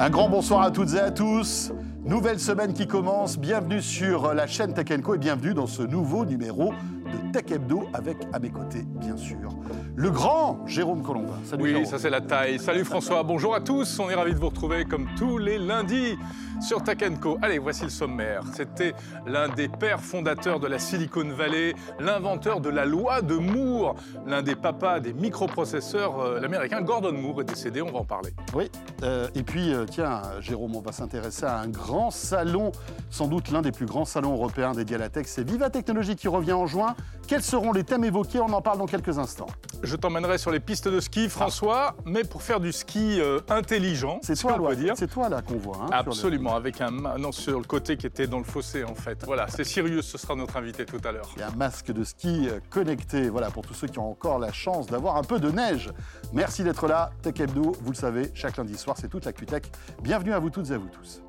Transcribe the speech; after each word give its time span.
Un 0.00 0.10
grand 0.10 0.28
bonsoir 0.28 0.62
à 0.62 0.70
toutes 0.70 0.94
et 0.94 1.00
à 1.00 1.10
tous. 1.10 1.72
Nouvelle 2.04 2.38
semaine 2.38 2.72
qui 2.72 2.86
commence. 2.86 3.36
Bienvenue 3.36 3.82
sur 3.82 4.32
la 4.32 4.46
chaîne 4.46 4.72
Tech 4.72 4.86
et 4.92 5.18
bienvenue 5.18 5.54
dans 5.54 5.66
ce 5.66 5.82
nouveau 5.82 6.24
numéro 6.24 6.72
de 6.72 7.27
Tech 7.32 7.50
Hebdo 7.50 7.88
avec 7.92 8.16
à 8.32 8.38
mes 8.38 8.50
côtés, 8.50 8.84
bien 8.84 9.16
sûr, 9.16 9.50
le 9.96 10.10
grand 10.10 10.66
Jérôme 10.66 11.02
Colombin. 11.02 11.38
Salut 11.44 11.62
Oui, 11.62 11.86
ça 11.86 11.98
c'est 11.98 12.10
la 12.10 12.20
taille. 12.20 12.58
Salut 12.58 12.84
François. 12.84 13.22
Bonjour 13.22 13.54
à 13.54 13.60
tous. 13.60 13.98
On 13.98 14.08
est 14.08 14.14
ravis 14.14 14.34
de 14.34 14.38
vous 14.38 14.48
retrouver 14.48 14.84
comme 14.84 15.08
tous 15.16 15.38
les 15.38 15.58
lundis 15.58 16.16
sur 16.60 16.82
Tech 16.82 16.98
Co. 17.20 17.38
Allez, 17.42 17.58
voici 17.58 17.84
le 17.84 17.90
sommaire. 17.90 18.42
C'était 18.54 18.94
l'un 19.26 19.48
des 19.48 19.68
pères 19.68 20.00
fondateurs 20.00 20.60
de 20.60 20.66
la 20.66 20.78
Silicon 20.78 21.28
Valley, 21.28 21.74
l'inventeur 22.00 22.60
de 22.60 22.68
la 22.68 22.84
loi 22.84 23.22
de 23.22 23.34
Moore, 23.34 23.94
l'un 24.26 24.42
des 24.42 24.56
papas 24.56 25.00
des 25.00 25.12
microprocesseurs, 25.12 26.18
euh, 26.20 26.40
l'américain 26.40 26.80
Gordon 26.82 27.12
Moore 27.12 27.42
est 27.42 27.44
décédé, 27.44 27.82
on 27.82 27.92
va 27.92 27.98
en 27.98 28.04
parler. 28.04 28.30
Oui, 28.54 28.70
euh, 29.02 29.28
et 29.34 29.42
puis 29.42 29.72
euh, 29.72 29.84
tiens, 29.88 30.22
Jérôme, 30.40 30.74
on 30.76 30.80
va 30.80 30.92
s'intéresser 30.92 31.44
à 31.44 31.58
un 31.58 31.68
grand 31.68 32.10
salon, 32.10 32.72
sans 33.10 33.28
doute 33.28 33.50
l'un 33.50 33.62
des 33.62 33.72
plus 33.72 33.86
grands 33.86 34.04
salons 34.04 34.32
européens 34.32 34.72
dédiés 34.72 34.96
à 34.96 35.00
la 35.00 35.08
tech, 35.08 35.26
c'est 35.28 35.48
Viva 35.48 35.70
Technologie 35.70 36.16
qui 36.16 36.28
revient 36.28 36.52
en 36.52 36.66
juin. 36.66 36.96
Quels 37.28 37.42
seront 37.42 37.72
les 37.74 37.84
thèmes 37.84 38.04
évoqués 38.04 38.40
On 38.40 38.50
en 38.54 38.62
parle 38.62 38.78
dans 38.78 38.86
quelques 38.86 39.18
instants. 39.18 39.48
Je 39.82 39.96
t'emmènerai 39.96 40.38
sur 40.38 40.50
les 40.50 40.60
pistes 40.60 40.88
de 40.88 40.98
ski, 40.98 41.28
François, 41.28 41.94
mais 42.06 42.24
pour 42.24 42.40
faire 42.40 42.58
du 42.58 42.72
ski 42.72 43.20
intelligent. 43.50 44.18
C'est 44.22 44.34
toi, 44.34 44.58
c'est 44.94 45.10
toi 45.10 45.28
là 45.28 45.42
qu'on 45.42 45.58
voit. 45.58 45.76
Hein, 45.82 45.90
Absolument 45.92 46.56
avec 46.56 46.80
un 46.80 46.90
non 46.90 47.30
sur 47.30 47.58
le 47.58 47.66
côté 47.66 47.98
qui 47.98 48.06
était 48.06 48.26
dans 48.26 48.38
le 48.38 48.44
fossé 48.44 48.82
en 48.82 48.94
fait. 48.94 49.26
Voilà, 49.26 49.46
c'est 49.48 49.64
Sirius, 49.64 50.06
ce 50.06 50.16
sera 50.16 50.36
notre 50.36 50.56
invité 50.56 50.86
tout 50.86 51.00
à 51.06 51.12
l'heure. 51.12 51.28
Et 51.38 51.42
un 51.42 51.50
masque 51.50 51.92
de 51.92 52.02
ski 52.02 52.48
euh, 52.48 52.60
connecté, 52.70 53.28
voilà 53.28 53.50
pour 53.50 53.66
tous 53.66 53.74
ceux 53.74 53.88
qui 53.88 53.98
ont 53.98 54.10
encore 54.10 54.38
la 54.38 54.50
chance 54.50 54.86
d'avoir 54.86 55.16
un 55.16 55.22
peu 55.22 55.38
de 55.38 55.50
neige. 55.50 55.90
Merci 56.32 56.64
d'être 56.64 56.88
là, 56.88 57.10
Tech 57.20 57.38
Hebdo, 57.38 57.76
vous 57.82 57.90
le 57.90 57.96
savez, 57.96 58.30
chaque 58.32 58.56
lundi 58.56 58.78
soir 58.78 58.96
c'est 58.98 59.08
toute 59.08 59.26
la 59.26 59.34
QTech. 59.34 59.70
Bienvenue 60.02 60.32
à 60.32 60.38
vous 60.38 60.48
toutes 60.48 60.70
et 60.70 60.74
à 60.74 60.78
vous 60.78 60.88
tous. 60.88 61.20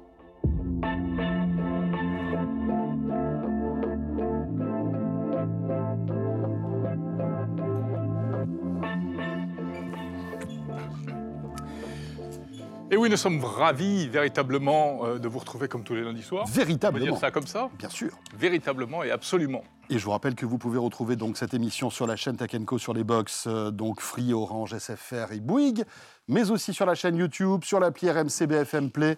Et 12.92 12.98
oui, 12.98 13.08
nous 13.08 13.18
sommes 13.18 13.44
ravis 13.44 14.08
véritablement 14.08 15.06
euh, 15.06 15.20
de 15.20 15.28
vous 15.28 15.38
retrouver 15.38 15.68
comme 15.68 15.84
tous 15.84 15.94
les 15.94 16.02
lundis 16.02 16.23
soirs. 16.23 16.48
Véritablement. 16.48 17.04
On 17.04 17.08
peut 17.08 17.12
dire 17.12 17.20
ça 17.20 17.30
comme 17.30 17.45
ça 17.45 17.70
Bien 17.78 17.90
sûr. 17.90 18.18
Véritablement 18.36 19.04
et 19.04 19.12
absolument. 19.12 19.64
Et 19.92 20.00
je 20.00 20.06
vous 20.06 20.09
rappelle 20.09 20.34
que 20.34 20.48
vous 20.48 20.58
pouvez 20.58 20.80
retrouver 20.80 21.16
donc 21.16 21.38
cette 21.38 21.54
émission 21.54 21.92
sur 21.92 22.08
la 22.08 22.16
chaîne 22.16 22.36
Tech 22.36 22.50
sur 22.78 22.95
les 22.95 23.04
box, 23.04 23.45
euh, 23.45 23.70
donc 23.70 24.02
Free, 24.02 24.34
Orange, 24.34 24.76
SFR 24.76 25.32
et 25.34 25.40
Bouygues, 25.40 25.84
mais 26.28 26.50
aussi 26.50 26.73
sur 26.73 26.88
la 26.88 26.95
chaîne 26.95 27.16
YouTube, 27.16 27.64
sur 27.64 27.80
l'appli 27.80 28.10
RMC 28.10 28.48
BFM 28.48 28.90
Play. 28.90 29.17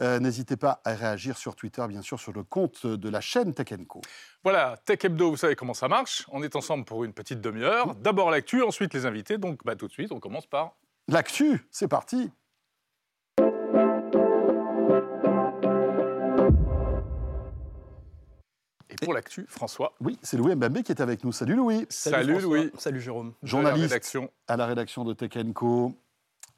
Euh, 0.00 0.18
n'hésitez 0.18 0.56
pas 0.56 0.80
à 0.84 0.94
réagir 0.94 1.38
sur 1.38 1.54
Twitter, 1.54 1.84
bien 1.88 2.02
sûr, 2.02 2.18
sur 2.18 2.32
le 2.32 2.42
compte 2.42 2.86
de 2.86 3.08
la 3.08 3.20
chaîne 3.20 3.54
Tech 3.54 3.68
Voilà, 4.42 4.76
Tech 4.84 4.98
Hebdo, 5.04 5.30
vous 5.30 5.36
savez 5.36 5.54
comment 5.54 5.74
ça 5.74 5.86
marche. 5.86 6.26
On 6.32 6.42
est 6.42 6.56
ensemble 6.56 6.84
pour 6.84 7.04
une 7.04 7.12
petite 7.12 7.40
demi-heure. 7.40 7.94
D'abord 7.94 8.32
l'actu, 8.32 8.62
ensuite 8.62 8.94
les 8.94 9.06
invités. 9.06 9.38
Donc 9.38 9.60
bah, 9.64 9.76
tout 9.76 9.86
de 9.86 9.92
suite, 9.92 10.10
on 10.10 10.18
commence 10.18 10.46
par... 10.46 10.72
L'actu, 11.08 11.66
c'est 11.70 11.88
parti 11.88 12.32
pour 19.02 19.14
l'actu, 19.14 19.44
François. 19.48 19.94
Oui, 20.00 20.18
c'est 20.22 20.36
Louis 20.36 20.54
Mbambe 20.54 20.82
qui 20.82 20.92
est 20.92 21.00
avec 21.00 21.24
nous. 21.24 21.32
Salut 21.32 21.54
Louis. 21.54 21.86
Salut, 21.88 22.40
Louis. 22.40 22.70
Salut 22.78 23.00
Jérôme. 23.00 23.32
Journaliste 23.42 24.18
à 24.48 24.56
la 24.56 24.66
rédaction 24.66 25.04
de 25.04 25.12
Tech 25.12 25.32
Co. 25.54 25.94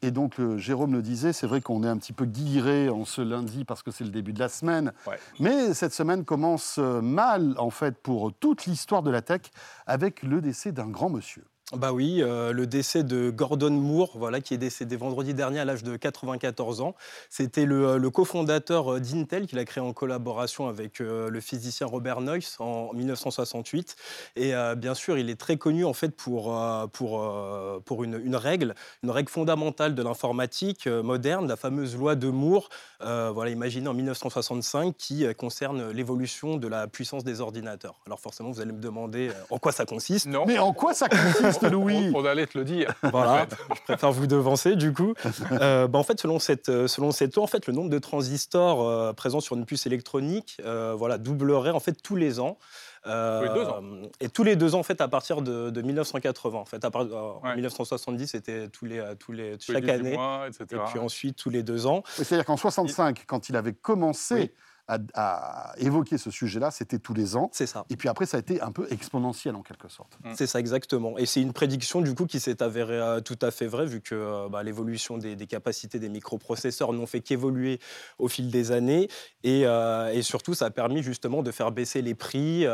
Et 0.03 0.11
donc, 0.11 0.35
Jérôme 0.59 0.93
le 0.93 1.01
disait, 1.01 1.33
c'est 1.33 1.47
vrai 1.47 1.63
qu'on 1.63 1.83
est 1.83 1.89
un 1.89 1.97
petit 1.97 2.13
peu 2.13 2.27
guilleret 2.27 2.91
en 2.91 3.07
ce 3.07 3.23
lundi 3.23 3.65
parce 3.65 3.83
que 3.83 3.91
c'est 3.91 4.05
le 4.05 4.11
début 4.11 4.35
de 4.35 4.39
la 4.39 4.51
semaine. 4.51 4.93
Mais 5.41 5.73
cette 5.73 5.95
semaine 5.95 6.27
commence 6.27 6.79
mal, 6.79 7.55
en 7.57 7.71
fait, 7.71 7.97
pour 7.97 8.35
toute 8.35 8.67
l'histoire 8.67 9.03
de 9.03 9.11
la 9.11 9.23
tech 9.23 9.41
avec 9.87 10.23
le 10.23 10.43
décès 10.43 10.73
d'un 10.73 10.89
grand 10.89 11.09
monsieur. 11.09 11.45
Bah 11.77 11.93
oui, 11.93 12.23
euh, 12.23 12.53
le 12.53 12.67
décès 12.67 13.03
de 13.03 13.31
Gordon 13.31 13.71
Moore, 13.71 14.13
voilà, 14.15 14.41
qui 14.41 14.55
est 14.55 14.59
décédé 14.59 14.97
vendredi 14.97 15.35
dernier 15.35 15.59
à 15.59 15.65
l'âge 15.65 15.83
de 15.83 15.97
94 15.97 16.81
ans. 16.81 16.95
C'était 17.31 17.65
le, 17.65 17.87
euh, 17.87 18.11
cofondateur 18.11 18.95
euh, 18.95 19.01
d'Intel 19.01 19.47
qu'il 19.47 19.59
a 19.59 19.65
créé 19.65 19.83
en 19.83 19.93
collaboration 19.93 20.69
avec 20.69 21.01
le 21.01 21.41
physicien 21.41 21.87
Robert 21.87 22.21
Noyce 22.21 22.57
en 22.61 22.93
1968. 22.93 23.97
Et 24.37 24.53
bien 24.77 24.95
sûr, 24.95 25.19
il 25.19 25.31
est 25.31 25.41
très 25.41 25.57
connu 25.57 25.85
en 25.85 25.93
fait 25.93 26.11
pour, 26.11 26.57
pour, 26.93 27.83
pour 27.85 28.05
une, 28.05 28.21
une 28.25 28.37
règle, 28.37 28.75
une 29.03 29.11
règle 29.11 29.31
fondamentale 29.31 29.95
de 29.95 30.03
l'informatique 30.03 30.87
moderne, 30.87 31.49
la 31.49 31.57
fameuse 31.57 31.97
loi 31.97 32.15
de 32.15 32.29
Moore, 32.29 32.69
voilà, 33.01 33.51
imaginée 33.51 33.89
en 33.89 33.95
1965, 33.95 34.95
qui 34.97 35.27
concerne 35.35 35.91
l'évolution 35.91 36.57
de 36.57 36.69
la 36.69 36.87
puissance 36.87 37.25
des 37.25 37.41
ordinateurs. 37.41 38.01
Alors 38.07 38.21
forcément, 38.21 38.51
vous 38.51 38.61
allez 38.61 38.73
me 38.73 38.81
demander 38.81 39.31
en 39.51 39.59
quoi 39.59 39.73
ça 39.73 39.85
consiste. 39.85 40.27
Non. 40.27 40.45
Mais 40.47 40.59
en 40.59 40.73
quoi 40.73 40.95
ça 40.95 41.09
consiste? 41.09 41.64
Louis. 41.71 42.13
On, 42.15 42.25
allait 42.25 42.47
te 42.47 42.59
le 42.59 42.65
dire. 42.65 42.95
Voilà, 43.03 43.47
je 43.75 43.83
préfère 43.83 44.13
vous 44.13 44.27
devancer 44.27 44.77
du 44.77 44.93
coup. 44.93 45.15
Euh, 45.53 45.87
bah, 45.87 45.99
en 45.99 46.03
fait, 46.03 46.21
selon 46.21 46.39
cette, 46.39 46.69
euh, 46.69 46.87
selon 46.87 47.11
cette 47.11 47.35
loi, 47.35 47.45
en 47.45 47.47
fait, 47.47 47.67
le 47.67 47.73
nombre 47.73 47.91
de 47.91 47.99
transistors 47.99 48.87
euh, 48.87 49.13
présents 49.13 49.41
sur 49.41 49.57
une 49.57 49.65
puce 49.65 49.87
électronique 49.87 50.61
voilà, 50.97 51.19
doublerait 51.19 51.71
en 51.71 51.81
fait 51.81 52.01
tous 52.03 52.17
les 52.17 52.41
ans. 52.41 52.59
tous 53.05 53.11
les 53.11 53.55
deux 53.55 53.65
ans. 53.65 53.83
Et 54.21 54.29
tous 54.29 54.45
les 54.45 54.57
deux 54.57 54.75
ans, 54.75 54.81
en 54.81 54.85
fait, 54.85 55.01
à 55.01 55.09
partir 55.09 55.43
de, 55.43 55.83
1980. 55.83 56.59
En 56.59 56.65
fait, 56.65 56.85
à 56.85 56.91
En 56.95 57.55
1970, 57.55 58.29
c'était 58.29 58.69
tous 58.69 58.85
les, 58.85 59.03
tous 59.19 59.33
les, 59.33 59.57
chaque 59.61 59.89
année. 59.89 60.17
Et 60.61 60.77
puis 60.91 60.99
ensuite, 60.99 61.37
tous 61.37 61.51
les 61.51 61.63
deux 61.63 61.87
ans. 61.87 62.03
C'est-à-dire 62.07 62.45
qu'en 62.45 62.57
65, 62.57 63.25
quand 63.27 63.49
il 63.49 63.57
avait 63.57 63.75
commencé 63.75 64.53
à, 64.87 65.75
évoquer 65.79 66.19
ce 66.19 66.31
sujet-là, 66.31 66.71
c'était 66.71 66.99
tous 66.99 67.15
les 67.15 67.37
ans. 67.37 67.49
C'est 67.53 67.67
ça. 67.67 67.85
Et 67.89 67.97
puis 67.97 68.09
après, 68.09 68.27
ça 68.27 68.37
a 68.37 68.41
été 68.41 68.61
un 68.61 68.71
peu 68.71 68.87
exponentiel 68.91 69.55
en 69.55 69.63
quelque 69.63 69.89
sorte. 69.89 70.19
Mm. 70.25 70.33
C'est 70.37 70.47
ça, 70.47 70.61
exactement. 70.61 71.17
Et 71.17 71.27
c'est 71.27 71.41
une 71.41 71.53
prédiction 71.53 72.01
du 72.01 72.15
coup 72.15 72.27
qui 72.27 72.41
s'est 72.41 72.63
avérée 72.63 73.01
euh, 73.01 73.21
tout 73.21 73.39
à 73.41 73.51
fait 73.51 73.67
vraie, 73.67 73.87
vu 73.87 74.01
que 74.01 74.15
euh, 74.15 74.49
bah, 74.49 74.63
l'évolution 74.63 75.17
des, 75.17 75.37
capacités 75.47 75.99
des 75.99 76.09
microprocesseurs 76.09 76.93
n'ont 76.93 77.07
fait 77.07 77.21
qu'évoluer 77.21 77.79
au 78.19 78.29
fil 78.29 78.51
des 78.51 78.73
années. 78.73 79.09
Et, 79.43 79.63
euh, 79.67 80.13
et, 80.13 80.23
surtout, 80.23 80.55
ça 80.55 80.67
a 80.67 80.71
permis 80.71 81.03
justement 81.03 81.43
de 81.43 81.51
faire 81.51 81.73
baisser 81.73 82.03
les 82.03 82.15
prix, 82.15 82.67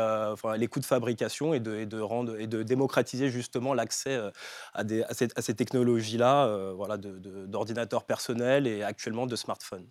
les 0.57 0.67
coûts 0.67 0.79
de 0.79 0.85
fabrication 0.85 1.53
et 1.53 1.59
de, 1.59 1.75
et 1.75 1.85
de, 1.85 1.99
rendre, 1.99 2.39
et 2.39 2.47
de 2.47 2.63
démocratiser 2.63 3.29
justement 3.29 3.73
l'accès 3.73 4.15
à, 4.73 4.81
à, 4.83 5.41
ces, 5.41 5.53
technologies-là, 5.53 6.73
voilà, 6.75 6.97
d'ordinateurs 6.97 8.03
personnels 8.03 8.67
et 8.67 8.83
actuellement 8.83 9.27
de 9.27 9.35
smartphones. 9.35 9.87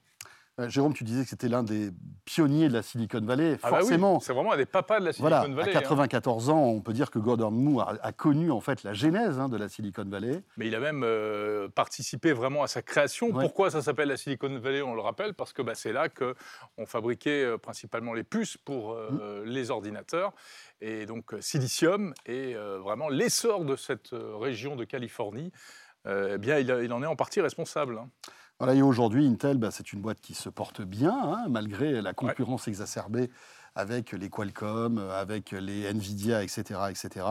Euh, 0.60 0.69
Jérôme, 0.69 0.93
tu 0.93 1.04
disais 1.04 1.22
que 1.25 1.28
c'était 1.31 1.48
l'un 1.48 1.62
des 1.62 1.91
pionniers 2.25 2.69
de 2.69 2.75
la 2.75 2.82
Silicon 2.82 3.21
Valley. 3.21 3.59
Ah 3.62 3.71
bah 3.71 3.78
forcément. 3.78 4.21
c'est 4.21 4.32
vraiment 4.32 4.53
un 4.53 4.56
des 4.56 4.66
papas 4.66 5.00
de 5.00 5.06
la 5.06 5.12
Silicon 5.12 5.53
Valley. 5.53 5.76
À 5.76 5.81
94 5.81 6.50
hein. 6.50 6.53
ans, 6.53 6.65
on 6.65 6.81
peut 6.81 6.93
dire 6.93 7.10
que 7.10 7.19
Gordon 7.19 7.50
Moore 7.50 7.94
a, 8.03 8.12
connu 8.12 8.50
en 8.50 8.60
fait 8.60 8.82
la 8.82 8.93
genèse 8.93 9.38
hein, 9.38 9.48
de 9.48 9.56
la 9.56 9.69
Silicon 9.69 10.04
Valley. 10.04 10.43
Mais 10.56 10.66
il 10.66 10.75
a 10.75 10.81
même 10.81 11.03
euh, 11.04 11.69
participé 11.69 12.32
vraiment 12.32 12.62
à 12.62 12.66
sa 12.66 12.82
création. 12.82 13.32
Pourquoi 13.32 13.71
ça 13.71 13.82
s'appelle 13.82 14.09
la 14.09 14.16
Silicon 14.16 14.59
Valley 14.59 14.82
On 14.82 14.94
le 14.94 15.00
rappelle? 15.00 15.34
Parce 15.34 15.53
que 15.53 15.62
bah, 15.62 15.75
c'est 15.75 15.93
là 15.93 16.09
qu'on 16.09 16.87
fabriquait 16.87 17.44
euh, 17.44 17.59
principalement 17.59 18.12
les 18.12 18.25
puces 18.25 18.56
pour 18.56 18.94
mm. 18.94 19.44
les 19.44 19.71
ordinateurs. 19.71 20.32
Et 20.81 21.06
donc 21.06 21.34
silicium 21.41 22.15
est 22.27 22.54
vraiment 22.54 23.09
l'essor 23.09 23.65
de 23.65 23.77
cette 23.77 24.10
région 24.12 24.77
de 24.77 24.84
Californie. 24.84 25.53
eh 26.06 26.38
bien, 26.38 26.59
il, 26.59 26.92
en 26.92 27.03
est 27.03 27.06
en 27.06 27.16
partie 27.16 27.41
responsable. 27.41 27.98
Hein. 27.98 28.09
Voilà, 28.60 28.75
et 28.75 28.82
aujourd'hui, 28.82 29.26
Intel, 29.26 29.56
bah, 29.56 29.71
c'est 29.71 29.94
une 29.94 30.03
boîte 30.03 30.21
qui 30.21 30.34
se 30.34 30.50
porte 30.50 30.82
bien, 30.82 31.19
hein, 31.19 31.47
malgré 31.48 32.03
la 32.03 32.12
concurrence 32.12 32.69
exacerbée 32.69 33.31
avec 33.75 34.12
les 34.12 34.28
Qualcomm, 34.28 34.98
avec 34.98 35.53
les 35.53 35.87
Nvidia, 35.87 36.43
etc., 36.43 36.78
etc., 36.91 37.25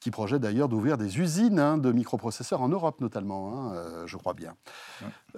qui 0.00 0.10
projettent 0.10 0.42
d'ailleurs 0.42 0.68
d'ouvrir 0.68 0.98
des 0.98 1.20
usines 1.20 1.60
hein, 1.60 1.78
de 1.78 1.92
microprocesseurs 1.92 2.60
en 2.60 2.68
Europe 2.68 3.00
notamment, 3.00 3.54
hein, 3.54 3.74
euh, 3.74 4.06
je 4.08 4.16
crois 4.16 4.34
bien. 4.34 4.56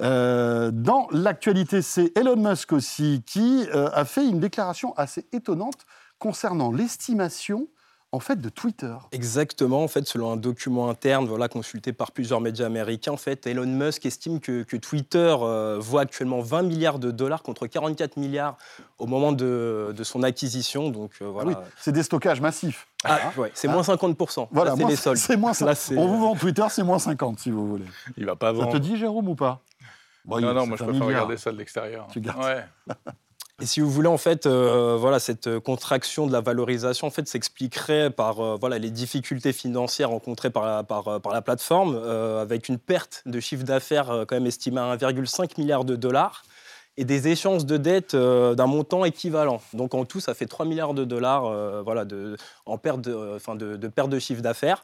Euh, 0.01 0.71
dans 0.71 1.07
l'actualité, 1.11 1.83
c'est 1.83 2.17
Elon 2.17 2.37
Musk 2.37 2.73
aussi 2.73 3.23
qui 3.27 3.67
euh, 3.75 3.91
a 3.93 4.07
fait 4.07 4.27
une 4.27 4.41
déclaration 4.41 4.95
assez 4.95 5.27
étonnante 5.33 5.85
concernant 6.19 6.73
l'estimation 6.73 7.69
en 8.13 8.21
fait 8.21 8.41
de 8.41 8.49
Twitter. 8.49 8.95
Exactement, 9.13 9.83
en 9.83 9.89
fait, 9.89 10.07
selon 10.07 10.33
un 10.33 10.37
document 10.37 10.89
interne 10.89 11.27
voilà, 11.27 11.49
consulté 11.49 11.93
par 11.93 12.13
plusieurs 12.13 12.41
médias 12.41 12.67
américains, 12.67 13.13
en 13.13 13.17
fait, 13.17 13.47
Elon 13.47 13.67
Musk 13.67 14.07
estime 14.07 14.41
que, 14.41 14.63
Twitter 14.77 15.35
euh, 15.41 15.77
vaut 15.79 15.99
actuellement 15.99 16.41
20 16.41 16.63
milliards 16.63 16.99
de 16.99 17.11
dollars 17.11 17.43
contre 17.43 17.67
44 17.67 18.17
milliards 18.17 18.57
au 18.99 19.07
moment 19.07 19.33
de, 19.33 19.95
son 20.03 20.23
acquisition. 20.23 20.91
Donc, 20.91 21.13
euh, 21.21 21.27
voilà. 21.27 21.53
Ah 21.55 21.61
oui, 21.61 21.71
c'est 21.79 21.93
des 21.93 22.03
stockages 22.03 22.41
massifs. 22.41 22.87
Ah, 23.05 23.33
ouais, 23.37 23.51
c'est 23.55 23.69
moins 23.69 23.83
50%. 23.83 24.49
Voilà, 24.51 24.75
c'est 24.77 24.85
les 24.85 24.97
soldes. 24.97 25.19
C'est 25.19 25.37
moins 25.37 25.53
On 25.97 26.07
vous 26.07 26.21
vend 26.21 26.35
Twitter, 26.35 26.65
c'est 26.71 26.83
moins 26.83 26.99
50 26.99 27.41
si 27.41 27.51
vous 27.51 27.69
voulez. 27.69 27.87
Il 28.17 28.27
va 28.27 28.37
pas 28.37 28.53
vendre. 28.53 28.73
Ça 28.73 28.79
te 28.79 28.83
dit, 28.83 28.97
Jérôme, 28.97 29.29
ou 29.29 29.35
pas? 29.35 29.61
Non, 30.27 30.41
non, 30.41 30.67
moi 30.67 30.77
je 30.77 30.85
préfère 30.85 31.07
regarder 31.07 31.37
ça 31.37 31.53
de 31.53 31.57
l'extérieur. 31.57 32.09
Tu 32.13 32.21
gardes. 32.21 32.43
Ouais. 32.43 32.65
Et 33.63 33.65
si 33.65 33.81
vous 33.81 33.91
voulez, 33.91 34.09
en 34.09 34.19
fait, 34.19 34.45
euh, 34.45 34.99
voilà, 35.01 35.19
cette 35.19 35.59
contraction 35.61 36.27
de 36.27 36.33
la 36.33 36.43
valorisation 36.43 37.07
en 37.07 37.11
fait, 37.11 37.27
s'expliquerait 37.27 38.11
par 38.11 38.41
euh, 38.41 38.57
voilà, 38.61 38.79
les 38.79 38.91
difficultés 38.91 39.55
financières 39.55 40.11
rencontrées 40.11 40.51
par 40.51 40.67
la, 40.67 40.85
la 41.33 41.43
plateforme, 41.43 41.97
avec 41.97 42.69
une 42.69 42.79
perte 42.79 43.23
de 43.25 43.41
chiffre 43.41 43.65
d'affaires 43.65 44.25
quand 44.29 44.37
même 44.37 44.47
estimée 44.47 44.81
à 44.81 44.97
1,5 44.97 45.59
milliard 45.59 45.85
de 45.87 45.97
dollars 45.97 46.43
et 46.99 47.05
des 47.05 47.29
échanges 47.29 47.67
de 47.67 47.77
dettes 47.77 48.15
euh, 48.15 48.55
d'un 48.55 48.67
montant 48.67 49.05
équivalent. 49.05 49.61
Donc 49.75 49.95
en 49.95 50.05
tout, 50.05 50.21
ça 50.21 50.35
fait 50.35 50.47
3 50.47 50.65
milliards 50.67 50.95
de 50.95 51.05
dollars 51.05 51.47
euh, 51.47 51.83
voilà, 51.83 52.05
de, 52.05 52.37
en 52.65 52.79
perte 52.79 53.03
de, 53.03 53.13
euh, 53.13 53.37
enfin 53.37 53.55
de 53.55 53.89
perte 53.89 54.09
de 54.09 54.19
chiffre 54.19 54.43
d'affaires. 54.43 54.83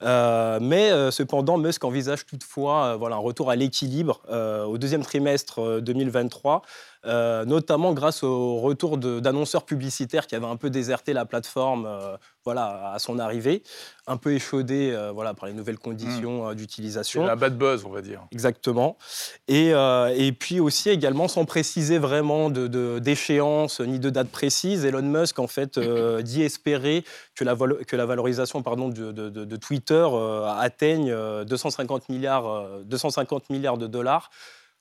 mais 0.00 0.90
cependant, 1.10 1.58
Musk 1.58 1.84
envisage 1.84 2.26
toutefois 2.26 2.96
voilà, 2.96 3.16
un 3.16 3.20
retour 3.20 3.50
à 3.50 3.56
l'équilibre 3.56 4.20
au 4.66 4.78
deuxième 4.78 5.02
trimestre 5.02 5.80
2023 5.80 6.62
euh, 7.06 7.44
notamment 7.44 7.92
grâce 7.92 8.24
au 8.24 8.56
retour 8.56 8.98
d'annonceurs 8.98 9.64
publicitaires 9.64 10.26
qui 10.26 10.34
avaient 10.34 10.46
un 10.46 10.56
peu 10.56 10.68
déserté 10.68 11.12
la 11.12 11.24
plateforme 11.24 11.86
euh, 11.86 12.16
voilà, 12.44 12.92
à 12.92 12.98
son 12.98 13.20
arrivée, 13.20 13.62
un 14.06 14.16
peu 14.16 14.32
échaudé 14.32 14.90
euh, 14.92 15.12
voilà, 15.12 15.32
par 15.32 15.46
les 15.46 15.52
nouvelles 15.52 15.78
conditions 15.78 16.50
hmm. 16.50 16.54
d'utilisation. 16.56 17.24
La 17.24 17.36
bad 17.36 17.56
buzz, 17.56 17.84
on 17.84 17.90
va 17.90 18.02
dire. 18.02 18.26
Exactement. 18.32 18.96
Et, 19.46 19.68
et 19.68 20.32
puis 20.32 20.60
aussi 20.60 20.90
également, 20.90 21.28
sans 21.28 21.44
préciser 21.44 21.98
vraiment 21.98 22.50
d'échéance 22.50 23.80
de, 23.80 23.86
ni 23.86 24.00
de 24.00 24.10
date 24.10 24.28
précise, 24.28 24.84
Elon 24.84 25.02
Musk 25.02 25.38
en 25.38 25.46
fait 25.46 25.78
dit 26.22 26.42
espérer 26.42 27.04
que 27.36 27.44
la, 27.44 27.54
que 27.56 27.96
la 27.96 28.06
valorisation 28.06 28.62
pardon, 28.62 28.88
de, 28.88 29.12
de 29.12 29.56
Twitter 29.56 30.06
atteigne 30.56 31.14
250 31.44 32.08
milliards, 32.08 32.80
250 32.84 33.50
milliards 33.50 33.78
de 33.78 33.86
dollars 33.86 34.30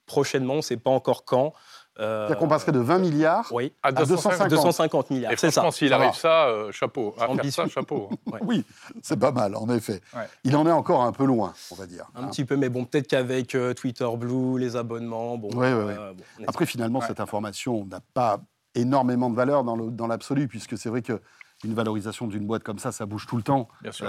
prochainement, 0.07 0.53
on 0.53 0.57
ne 0.57 0.61
sait 0.61 0.77
pas 0.77 0.89
encore 0.89 1.25
quand. 1.25 1.53
Euh, 1.99 2.33
qu'on 2.35 2.47
passerait 2.47 2.71
de 2.71 2.79
20 2.79 2.99
milliards 2.99 3.51
à, 3.81 3.91
250. 3.91 4.49
250 4.49 5.09
milliards. 5.09 5.33
C'est 5.37 5.49
ça. 5.49 5.69
S'il 5.71 5.91
arrive 5.93 6.13
ça, 6.13 6.47
euh, 6.47 6.71
chapeau. 6.71 7.15
À 7.19 7.27
faire 7.27 7.51
ça, 7.51 7.67
chapeau. 7.67 8.09
Hein. 8.11 8.37
Oui, 8.41 8.63
c'est 9.01 9.19
pas 9.19 9.31
mal, 9.31 9.55
en 9.55 9.67
effet. 9.69 10.01
Il 10.43 10.55
en 10.55 10.67
est 10.67 10.71
encore 10.71 11.03
un 11.03 11.11
peu 11.11 11.25
loin, 11.25 11.53
on 11.71 11.75
va 11.75 11.85
dire. 11.85 12.05
Un 12.15 12.27
petit 12.27 12.45
peu, 12.45 12.55
mais 12.55 12.69
bon, 12.69 12.85
peut-être 12.85 13.07
qu'avec 13.07 13.55
euh, 13.55 13.73
Twitter 13.73 14.07
Blue, 14.15 14.59
les 14.59 14.75
abonnements. 14.75 15.37
Bon, 15.37 15.49
Après, 16.47 16.65
finalement, 16.65 17.01
cette 17.01 17.19
information 17.19 17.85
n'a 17.85 17.99
pas 18.13 18.39
énormément 18.75 19.29
de 19.29 19.35
valeur 19.35 19.63
dans 19.63 20.07
l'absolu, 20.07 20.47
puisque 20.47 20.77
c'est 20.77 20.89
vrai 20.89 21.01
que 21.01 21.19
une 21.63 21.73
valorisation 21.73 22.27
d'une 22.27 22.45
boîte 22.45 22.63
comme 22.63 22.77
ça, 22.77 22.91
ça 22.91 23.05
bouge 23.05 23.25
tout 23.25 23.37
le 23.37 23.43
temps, 23.43 23.67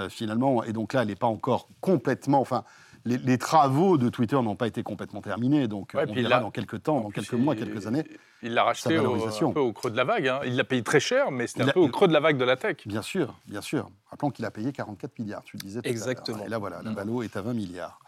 finalement. 0.09 0.63
Et 0.63 0.73
donc 0.73 0.93
là, 0.93 1.01
elle 1.01 1.07
n'est 1.07 1.15
pas 1.15 1.27
encore 1.27 1.69
complètement. 1.81 2.39
Enfin, 2.39 2.63
les, 3.05 3.37
travaux 3.37 3.97
de 3.97 4.09
Twitter 4.09 4.35
n'ont 4.41 4.55
pas 4.55 4.67
été 4.67 4.83
complètement 4.83 5.21
terminés, 5.21 5.67
donc 5.67 5.95
on 5.95 6.13
verra 6.13 6.39
dans 6.39 6.51
quelques 6.51 6.83
temps, 6.83 7.01
dans 7.01 7.09
quelques 7.09 7.33
mois, 7.33 7.55
quelques 7.55 7.87
années. 7.87 8.05
Il 8.41 8.53
l'a 8.53 8.63
racheté 8.63 8.97
au, 8.97 9.25
un 9.25 9.51
peu 9.51 9.59
au 9.59 9.73
creux 9.73 9.91
de 9.91 9.97
la 9.97 10.05
vague. 10.05 10.27
Hein. 10.27 10.39
Il 10.45 10.55
l'a 10.55 10.63
payé 10.63 10.81
très 10.81 10.99
cher, 10.99 11.29
mais 11.31 11.47
c'était 11.47 11.63
un 11.63 11.67
peu 11.67 11.79
au 11.79 11.89
creux 11.89 12.07
de 12.07 12.13
la 12.13 12.21
vague 12.21 12.37
de 12.37 12.45
la 12.45 12.55
tech. 12.55 12.77
Bien 12.85 13.01
sûr, 13.01 13.35
bien 13.47 13.61
sûr. 13.61 13.89
Rappelons 14.09 14.31
qu'il 14.31 14.45
a 14.45 14.51
payé 14.51 14.71
44 14.71 15.19
milliards, 15.19 15.43
tu 15.43 15.57
disais. 15.57 15.81
Exactement. 15.83 16.45
Et 16.45 16.49
là, 16.49 16.57
voilà, 16.57 16.81
la 16.83 16.91
valo 16.91 17.21
est 17.21 17.35
à 17.35 17.41
20 17.41 17.53
milliards. 17.53 17.99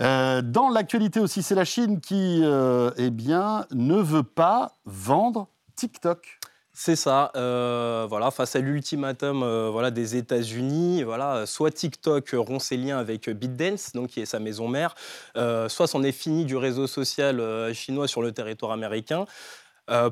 Euh, 0.00 0.42
dans 0.42 0.68
l'actualité 0.68 1.20
aussi, 1.20 1.42
c'est 1.42 1.54
la 1.54 1.64
Chine 1.64 2.00
qui, 2.00 2.40
euh, 2.44 2.90
eh 2.98 3.10
bien, 3.10 3.66
ne 3.72 3.96
veut 3.96 4.22
pas 4.22 4.72
vendre 4.84 5.48
TikTok. 5.74 6.38
C'est 6.78 6.94
ça. 6.94 7.32
Euh, 7.36 8.06
voilà, 8.06 8.30
face 8.30 8.54
à 8.54 8.58
l'ultimatum 8.58 9.42
euh, 9.42 9.70
voilà, 9.72 9.90
des 9.90 10.16
États-Unis, 10.16 11.04
voilà, 11.04 11.46
soit 11.46 11.70
TikTok 11.70 12.28
rompt 12.34 12.60
ses 12.60 12.76
liens 12.76 12.98
avec 12.98 13.30
BitDance, 13.30 13.92
donc 13.94 14.08
qui 14.10 14.20
est 14.20 14.26
sa 14.26 14.40
maison 14.40 14.68
mère, 14.68 14.94
euh, 15.38 15.70
soit 15.70 15.86
c'en 15.86 16.02
est 16.02 16.12
fini 16.12 16.44
du 16.44 16.54
réseau 16.54 16.86
social 16.86 17.72
chinois 17.72 18.08
sur 18.08 18.20
le 18.20 18.32
territoire 18.32 18.72
américain. 18.72 19.24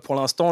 Pour 0.03 0.15
l'instant, 0.15 0.51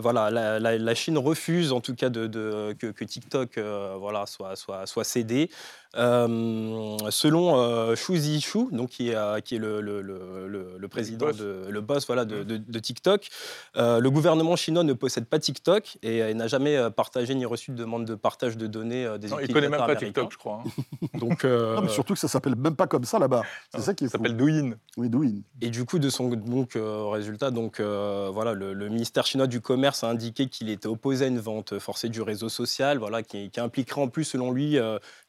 voilà, 0.00 0.30
la, 0.58 0.94
Chine 0.94 1.18
refuse 1.18 1.72
en 1.72 1.80
tout 1.80 1.94
cas 1.94 2.08
de, 2.08 2.74
que, 2.78 3.04
TikTok 3.04 3.58
voilà, 3.98 4.26
soit, 4.26 4.56
soit, 4.56 4.86
soit 4.86 5.04
cédé. 5.04 5.50
Euh, 5.96 6.96
selon 7.10 7.58
euh, 7.58 7.94
Xu 7.94 8.16
Zishu, 8.16 8.66
donc 8.70 8.90
qui 8.90 9.10
est, 9.10 9.14
euh, 9.14 9.40
qui 9.40 9.54
est 9.54 9.58
le, 9.58 9.80
le, 9.80 10.02
le, 10.02 10.88
président, 10.88 11.26
boss. 11.26 11.36
De, 11.36 11.66
le 11.68 11.80
boss 11.80 12.06
voilà, 12.06 12.24
de, 12.24 12.42
mm. 12.42 12.64
de, 12.68 12.78
TikTok, 12.78 13.28
euh, 13.76 13.98
le 13.98 14.10
gouvernement 14.10 14.56
chinois 14.56 14.84
ne 14.84 14.92
possède 14.92 15.26
pas 15.26 15.38
TikTok 15.38 15.98
et 16.02 16.34
n'a 16.34 16.48
jamais 16.48 16.90
partagé 16.90 17.34
ni 17.34 17.44
reçu 17.44 17.70
de 17.70 17.76
demande 17.76 18.04
de 18.04 18.14
partage 18.14 18.56
de 18.56 18.66
données 18.66 19.06
des 19.18 19.28
non, 19.28 19.38
Il 19.40 19.52
connaît 19.52 19.68
même 19.68 19.80
pas 19.80 19.96
TikTok, 19.96 20.32
je 20.32 20.38
crois. 20.38 20.62
Hein. 20.64 21.06
donc, 21.18 21.44
non, 21.44 21.82
mais 21.82 21.88
surtout 21.88 22.14
que 22.14 22.20
ça 22.20 22.28
s'appelle 22.28 22.56
même 22.56 22.76
pas 22.76 22.86
comme 22.86 23.04
ça 23.04 23.18
là-bas. 23.18 23.42
C'est 23.74 23.80
ça 23.80 23.94
qui 23.94 24.04
est. 24.04 24.08
Ça 24.08 24.18
s'appelle 24.18 24.36
Douyin. 24.36 24.72
Oui, 24.96 25.08
Douyin. 25.08 25.40
Et 25.60 25.70
du 25.70 25.84
coup, 25.84 25.98
de 25.98 26.08
son 26.10 26.28
donc 26.28 26.76
résultat, 26.76 27.50
donc 27.50 27.80
voilà, 27.80 28.45
le, 28.54 28.88
ministère 28.88 29.26
chinois 29.26 29.46
du 29.46 29.60
commerce 29.60 30.04
a 30.04 30.08
indiqué 30.08 30.48
qu'il 30.48 30.70
était 30.70 30.86
opposé 30.86 31.24
à 31.24 31.28
une 31.28 31.38
vente 31.38 31.78
forcée 31.78 32.08
du 32.08 32.22
réseau 32.22 32.48
social, 32.48 32.98
voilà, 32.98 33.22
qui, 33.22 33.50
qui 33.50 33.60
impliquerait 33.60 34.02
en 34.02 34.08
plus, 34.08 34.24
selon 34.24 34.52
lui, 34.52 34.78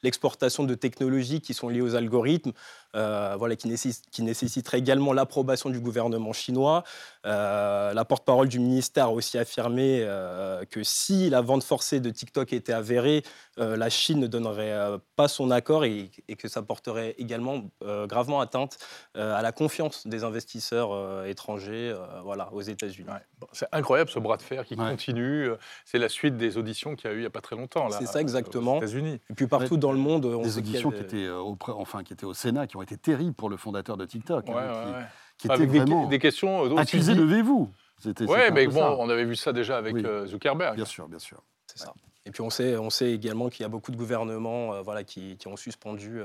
l'exportation 0.02 0.64
de 0.64 0.74
technologies 0.74 1.40
qui 1.40 1.54
sont 1.54 1.68
liées 1.68 1.80
aux 1.80 1.94
algorithmes, 1.94 2.52
euh, 2.96 3.36
voilà, 3.38 3.54
qui, 3.54 3.70
qui, 4.10 4.22
nécessiterait 4.22 4.78
également 4.78 5.12
l'approbation 5.12 5.68
du 5.68 5.78
gouvernement 5.78 6.32
chinois. 6.32 6.84
Euh, 7.26 7.92
la 7.92 8.04
porte-parole 8.06 8.48
du 8.48 8.60
ministère 8.60 9.06
a 9.06 9.12
aussi 9.12 9.36
affirmé 9.36 10.00
euh, 10.02 10.64
que 10.64 10.82
si 10.82 11.28
la 11.28 11.42
vente 11.42 11.64
forcée 11.64 12.00
de 12.00 12.08
TikTok 12.08 12.52
était 12.54 12.72
avérée, 12.72 13.22
la 13.58 13.90
Chine 13.90 14.20
ne 14.20 14.28
donnerait 14.28 14.72
pas 15.16 15.26
son 15.26 15.50
accord 15.50 15.84
et, 15.84 16.12
que 16.38 16.46
ça 16.46 16.62
porterait 16.62 17.16
également 17.18 17.64
gravement 18.06 18.40
atteinte 18.40 18.78
à 19.16 19.42
la 19.42 19.50
confiance 19.50 20.06
des 20.06 20.22
investisseurs 20.22 21.26
étrangers 21.26 21.92
voilà, 22.22 22.50
aux 22.52 22.62
États-Unis. 22.62 23.08
c'est 23.50 23.66
incroyable 23.72 24.10
ce 24.10 24.20
bras 24.20 24.36
de 24.36 24.42
fer 24.42 24.64
qui 24.64 24.76
continue. 24.76 25.50
C'est 25.84 25.98
la 25.98 26.08
suite 26.08 26.36
des 26.36 26.56
auditions 26.56 26.94
qu'il 26.94 27.10
y 27.10 27.12
a 27.12 27.16
eu 27.16 27.18
il 27.18 27.22
n'y 27.22 27.26
a 27.26 27.30
pas 27.30 27.40
très 27.40 27.56
longtemps. 27.56 27.90
C'est 27.90 28.06
ça 28.06 28.20
exactement. 28.20 28.74
Aux 28.74 28.78
États-Unis. 28.78 29.20
Et 29.28 29.34
puis 29.34 29.48
partout 29.48 29.76
dans 29.76 29.90
le 29.90 29.98
monde. 29.98 30.24
On 30.26 30.42
des 30.42 30.56
auditions 30.56 30.92
qui, 30.92 31.00
étaient, 31.00 31.28
au, 31.28 31.58
enfin, 31.66 32.04
qui 32.04 32.12
étaient 32.12 32.26
au 32.26 32.34
Sénat, 32.34 32.68
qui 32.68 32.76
ont 32.78 32.82
été 32.82 32.96
terribles 32.96 33.34
pour 33.34 33.50
le 33.50 33.56
fondateur 33.56 33.96
de 33.96 34.04
TikTok. 34.04 34.48
Hein, 34.48 35.06
qui, 35.36 35.46
était 35.46 35.66
vraiment 35.66 36.06
des, 36.06 36.18
questions 36.18 36.64
euh, 36.64 36.76
accusé 36.76 37.14
levez-vous. 37.14 37.70
Oui, 38.04 38.38
mais 38.52 38.66
bon, 38.66 38.96
on 38.98 39.08
avait 39.08 39.24
vu 39.24 39.36
ça 39.36 39.52
déjà 39.52 39.76
avec 39.76 39.96
euh, 39.96 40.26
Zuckerberg. 40.26 40.74
Bien 40.74 40.84
sûr, 40.84 41.08
bien 41.08 41.18
sûr. 41.18 41.42
C'est 41.66 41.78
ça. 41.78 41.92
Et 42.26 42.30
puis 42.30 42.42
on 42.42 42.50
sait, 42.50 42.76
on 42.76 42.90
sait 42.90 43.12
également 43.12 43.48
qu'il 43.48 43.62
y 43.62 43.64
a 43.64 43.68
beaucoup 43.68 43.90
de 43.90 43.96
gouvernements 43.96 44.74
euh, 44.74 44.82
voilà, 44.82 45.02
qui, 45.02 45.36
qui, 45.38 45.48
ont 45.48 45.56
suspendu 45.56 46.20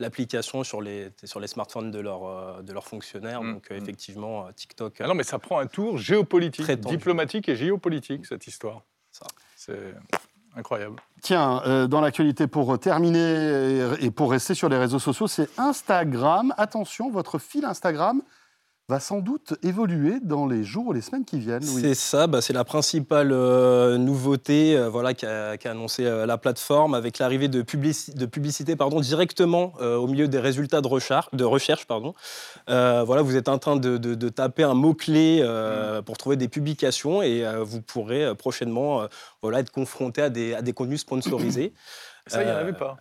l'application 0.00 0.64
sur 0.64 0.80
les, 0.80 1.10
sur 1.24 1.40
les 1.40 1.46
smartphones 1.46 1.90
de, 1.90 2.00
leur, 2.00 2.62
de 2.62 2.72
leurs 2.72 2.86
fonctionnaires. 2.86 3.42
Mmh, 3.42 3.54
Donc 3.54 3.70
mmh. 3.70 3.74
effectivement, 3.74 4.52
TikTok. 4.52 5.00
Ah 5.00 5.06
non, 5.06 5.14
mais 5.14 5.22
ça 5.22 5.38
prend 5.38 5.58
un 5.58 5.66
tour 5.66 5.98
géopolitique, 5.98 6.70
diplomatique 6.70 7.48
et 7.48 7.56
géopolitique, 7.56 8.26
cette 8.26 8.46
histoire. 8.46 8.82
Ça. 9.12 9.26
C'est 9.56 9.94
incroyable. 10.58 10.96
Tiens, 11.22 11.62
euh, 11.66 11.86
dans 11.86 12.00
l'actualité, 12.00 12.46
pour 12.46 12.78
terminer 12.78 13.96
et 14.00 14.10
pour 14.10 14.30
rester 14.30 14.54
sur 14.54 14.68
les 14.68 14.76
réseaux 14.76 14.98
sociaux, 14.98 15.26
c'est 15.26 15.48
Instagram. 15.58 16.52
Attention, 16.56 17.10
votre 17.10 17.38
fil 17.38 17.64
Instagram 17.64 18.22
va 18.88 19.00
sans 19.00 19.18
doute 19.18 19.54
évoluer 19.62 20.18
dans 20.22 20.46
les 20.46 20.64
jours 20.64 20.86
ou 20.86 20.92
les 20.92 21.02
semaines 21.02 21.26
qui 21.26 21.38
viennent. 21.38 21.62
C'est 21.62 21.94
ça, 21.94 22.26
bah, 22.26 22.40
c'est 22.40 22.54
la 22.54 22.64
principale 22.64 23.32
euh, 23.32 23.98
nouveauté 23.98 24.76
euh, 24.76 24.88
voilà, 24.88 25.12
qu'a 25.12 25.58
annoncé 25.66 26.04
la 26.04 26.38
plateforme 26.38 26.94
avec 26.94 27.18
l'arrivée 27.18 27.48
de, 27.48 27.60
de, 27.60 28.26
publicité 28.26 28.76
pardon, 28.76 29.00
directement 29.00 29.74
au 29.80 30.06
milieu 30.06 30.26
des 30.26 30.38
résultats 30.38 30.80
de 30.80 30.88
recherche. 30.88 31.28
De 31.32 31.44
recherche 31.44 31.86
pardon. 31.86 32.14
voilà, 32.66 33.22
vous 33.22 33.36
êtes 33.36 33.48
en 33.48 33.58
train 33.58 33.76
de, 33.76 33.98
de 33.98 34.28
taper 34.28 34.62
un 34.62 34.74
mot-clé 34.74 35.42
mm. 35.42 36.02
pour 36.02 36.16
trouver 36.16 36.36
des 36.36 36.48
publications 36.48 37.22
et 37.22 37.44
vous 37.62 37.82
pourrez 37.82 38.34
prochainement 38.36 39.06
voilà, 39.42 39.60
être 39.60 39.70
confronté 39.70 40.22
à 40.22 40.30
des, 40.30 40.54
à 40.54 40.62
des 40.62 40.72
contenus 40.72 41.00
sponsorisés. 41.00 41.74
Ça, 42.26 42.42
il 42.42 42.46
n'y 42.46 42.52
en 42.52 42.56
avait 42.56 42.72
pas. 42.72 42.96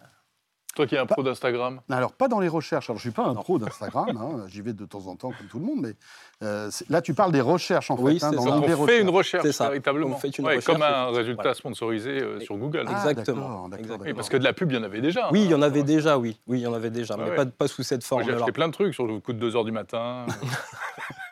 Toi 0.78 0.86
qui 0.86 0.94
es 0.94 1.00
un 1.00 1.08
pro 1.08 1.24
d'Instagram 1.24 1.82
Alors, 1.90 2.14
pas 2.14 2.28
dans 2.28 2.40
les 2.40 2.48
recherches. 2.48 2.88
Alors, 2.88 3.00
je 3.00 3.08
ne 3.08 3.12
suis 3.12 3.16
pas 3.16 3.28
un 3.28 3.34
pro 3.34 3.58
d'Instagram. 3.58 4.16
Hein. 4.16 4.46
J'y 4.48 4.62
vais 4.62 4.74
de 4.74 4.86
temps 4.86 5.08
en 5.08 5.16
temps, 5.16 5.32
comme 5.32 5.48
tout 5.48 5.58
le 5.58 5.66
monde. 5.66 5.80
Mais 5.82 5.96
euh, 6.44 6.70
là, 6.88 7.02
tu 7.02 7.16
parles 7.16 7.32
des 7.32 7.42
recherches, 7.42 7.90
en 7.90 7.98
fait. 7.98 8.24
Hein, 8.24 8.32
dans 8.32 8.62
on 8.62 8.86
fait 8.86 9.02
une 9.02 9.10
recherche, 9.10 9.44
véritablement. 9.44 10.16
On 10.16 10.20
fait 10.20 10.38
une 10.38 10.46
recherche, 10.46 10.66
comme 10.66 10.84
un 10.84 11.08
résultat 11.08 11.56
sponsorisé 11.56 12.22
euh, 12.22 12.40
sur 12.42 12.58
Google. 12.58 12.84
Ah, 12.86 13.10
exactement. 13.10 13.68
parce 14.16 14.30
que 14.30 14.38
de 14.38 14.44
la 14.44 14.54
pub, 14.54 14.72
il 14.72 14.76
y 14.76 14.78
en 14.78 14.84
avait 14.84 15.02
déjà. 15.02 15.30
Oui, 15.32 15.46
il 15.46 15.50
y 15.50 15.56
en 15.56 15.64
avait 15.64 15.82
déjà, 15.82 16.20
oui. 16.20 16.40
Oui, 16.46 16.60
il 16.60 16.62
y 16.62 16.68
en 16.68 16.74
avait 16.74 16.92
déjà, 16.92 17.18
mais 17.18 17.34
pas, 17.34 17.48
pas, 17.48 17.68
sous 17.68 17.82
cette 17.82 18.04
forme. 18.04 18.24
J'ai 18.24 18.34
acheté 18.34 18.52
plein 18.52 18.68
de 18.68 18.74
trucs 18.74 18.94
sur 18.94 19.08
le 19.08 19.20
coup 19.20 19.34
de 19.34 19.40
2 19.40 19.54
h 19.54 19.66
du 19.66 19.72
matin. 19.72 20.28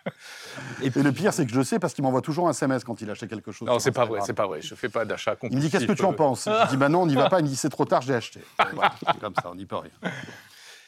Et, 0.82 0.90
le 0.90 1.12
pire, 1.12 1.34
c'est 1.34 1.46
que 1.46 1.54
je 1.54 1.62
sais 1.62 1.80
parce 1.80 1.94
qu'il 1.94 2.04
m'envoie 2.04 2.22
toujours 2.22 2.48
un 2.48 2.52
SMS 2.52 2.84
quand 2.84 3.02
il 3.02 3.10
achète 3.10 3.30
quelque 3.30 3.52
chose. 3.52 3.68
Non, 3.68 3.80
c'est 3.80 3.92
pas 3.92 4.06
vrai, 4.06 4.22
c'est 4.26 4.34
pas 4.34 4.48
vrai. 4.48 4.62
Je 4.62 4.76
fais 4.76 4.90
pas 4.90 5.06
d'achat 5.06 5.36
Il 5.44 5.56
me 5.56 5.62
dit 5.62 5.70
qu'est-ce 5.70 5.86
que 5.86 5.94
tu 5.94 6.06
en 6.06 6.14
penses? 6.14 6.46
Je 6.46 6.70
dis 6.70 6.78
bah 6.78 6.90
non, 6.90 7.04
on 7.04 7.08
n'y 7.08 7.16
va 7.16 7.30
pas. 7.30 7.40
Il 7.40 7.44
me 7.44 7.50
dit 7.50 7.56
c'est 7.56 7.70
trop 7.70 7.86
tard, 7.86 8.02
j'ai 8.02 8.16
acheté. 8.16 8.42
c'est 8.60 9.20
comme 9.20 9.36
ça, 9.36 9.50
on 9.52 9.56
n'y 9.56 9.66
peut 9.66 9.78
rien. 9.78 10.12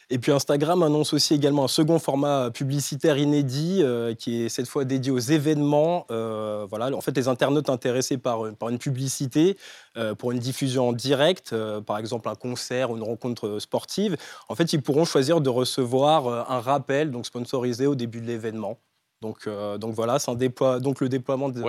Et 0.09 0.19
puis 0.19 0.31
Instagram 0.31 0.83
annonce 0.83 1.11
aussi 1.11 1.33
également 1.33 1.65
un 1.65 1.67
second 1.67 1.99
format 1.99 2.49
publicitaire 2.49 3.17
inédit 3.17 3.81
euh, 3.81 4.13
qui 4.13 4.43
est 4.43 4.49
cette 4.49 4.67
fois 4.69 4.85
dédié 4.85 5.11
aux 5.11 5.19
événements. 5.19 6.05
Euh, 6.11 6.65
voilà, 6.69 6.95
en 6.95 7.01
fait, 7.01 7.15
les 7.17 7.27
internautes 7.27 7.69
intéressés 7.69 8.17
par, 8.17 8.53
par 8.53 8.69
une 8.69 8.77
publicité 8.77 9.57
euh, 9.97 10.15
pour 10.15 10.31
une 10.31 10.39
diffusion 10.39 10.89
en 10.89 10.93
direct, 10.93 11.53
par 11.85 11.97
exemple 11.97 12.29
un 12.29 12.35
concert 12.35 12.91
ou 12.91 12.95
une 12.95 13.03
rencontre 13.03 13.59
sportive, 13.59 14.15
en 14.47 14.55
fait, 14.55 14.71
ils 14.71 14.81
pourront 14.81 15.03
choisir 15.03 15.41
de 15.41 15.49
recevoir 15.49 16.49
un 16.49 16.61
rappel 16.61 17.11
donc 17.11 17.25
sponsorisé 17.25 17.85
au 17.85 17.95
début 17.95 18.21
de 18.21 18.27
l'événement. 18.27 18.77
Donc, 19.21 19.47
donc 19.79 19.93
voilà, 19.93 20.19
c'est 20.19 20.31
un 20.31 20.35
déploie, 20.35 20.79
donc 20.79 21.01
le 21.01 21.09
déploiement 21.09 21.49
de, 21.49 21.61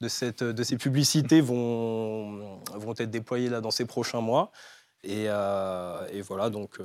de, 0.00 0.08
cette, 0.08 0.42
de 0.42 0.62
ces 0.62 0.76
publicités 0.76 1.40
vont, 1.40 2.60
vont 2.74 2.94
être 2.98 3.10
déployées 3.10 3.48
là 3.48 3.60
dans 3.60 3.70
ces 3.70 3.84
prochains 3.84 4.20
mois. 4.20 4.50
Et, 5.04 5.24
et 5.24 6.22
voilà, 6.22 6.50
donc 6.50 6.78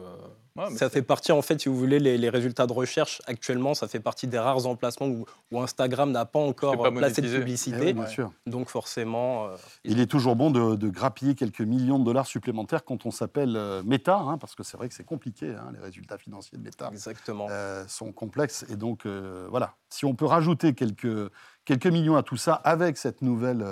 ça 0.75 0.89
fait 0.89 1.01
partie, 1.01 1.31
en 1.31 1.41
fait, 1.41 1.61
si 1.61 1.69
vous 1.69 1.77
voulez, 1.77 1.99
les, 1.99 2.29
résultats 2.29 2.67
de 2.67 2.73
recherche 2.73 3.21
actuellement, 3.25 3.73
ça 3.73 3.87
fait 3.87 3.99
partie 3.99 4.27
des 4.27 4.37
rares 4.37 4.67
emplacements 4.67 5.07
où, 5.07 5.25
Instagram 5.59 6.11
n'a 6.11 6.25
pas 6.25 6.39
encore 6.39 6.77
placé 6.93 7.21
de 7.21 7.27
publicité. 7.27 7.89
Eh 7.89 7.93
bien 7.93 8.07
sûr. 8.07 8.31
Donc 8.45 8.69
forcément. 8.69 9.45
Euh, 9.45 9.55
il 9.83 9.99
est 9.99 10.07
toujours 10.07 10.35
bon 10.35 10.51
de, 10.51 10.89
grappiller 10.89 11.35
quelques 11.35 11.61
millions 11.61 11.99
de 11.99 12.03
dollars 12.03 12.27
supplémentaires 12.27 12.83
quand 12.83 13.05
on 13.05 13.11
s'appelle 13.11 13.55
euh, 13.55 13.81
Meta, 13.83 14.17
hein, 14.17 14.37
parce 14.37 14.55
que 14.55 14.63
c'est 14.63 14.77
vrai 14.77 14.89
que 14.89 14.93
c'est 14.93 15.05
compliqué, 15.05 15.49
hein, 15.49 15.71
les 15.73 15.79
résultats 15.79 16.17
financiers 16.17 16.57
de 16.57 16.63
Meta 16.63 16.89
Exactement. 16.91 17.47
Euh, 17.49 17.85
sont 17.87 18.11
complexes. 18.11 18.65
Et 18.69 18.75
donc, 18.75 19.05
voilà, 19.05 19.75
si 19.89 20.05
on 20.05 20.13
peut 20.13 20.25
rajouter 20.25 20.73
quelques, 20.73 21.31
quelques 21.65 21.87
millions 21.87 22.15
à 22.15 22.23
tout 22.23 22.37
ça 22.37 22.53
avec 22.53 22.97
cette 22.97 23.21
nouvelle 23.21 23.65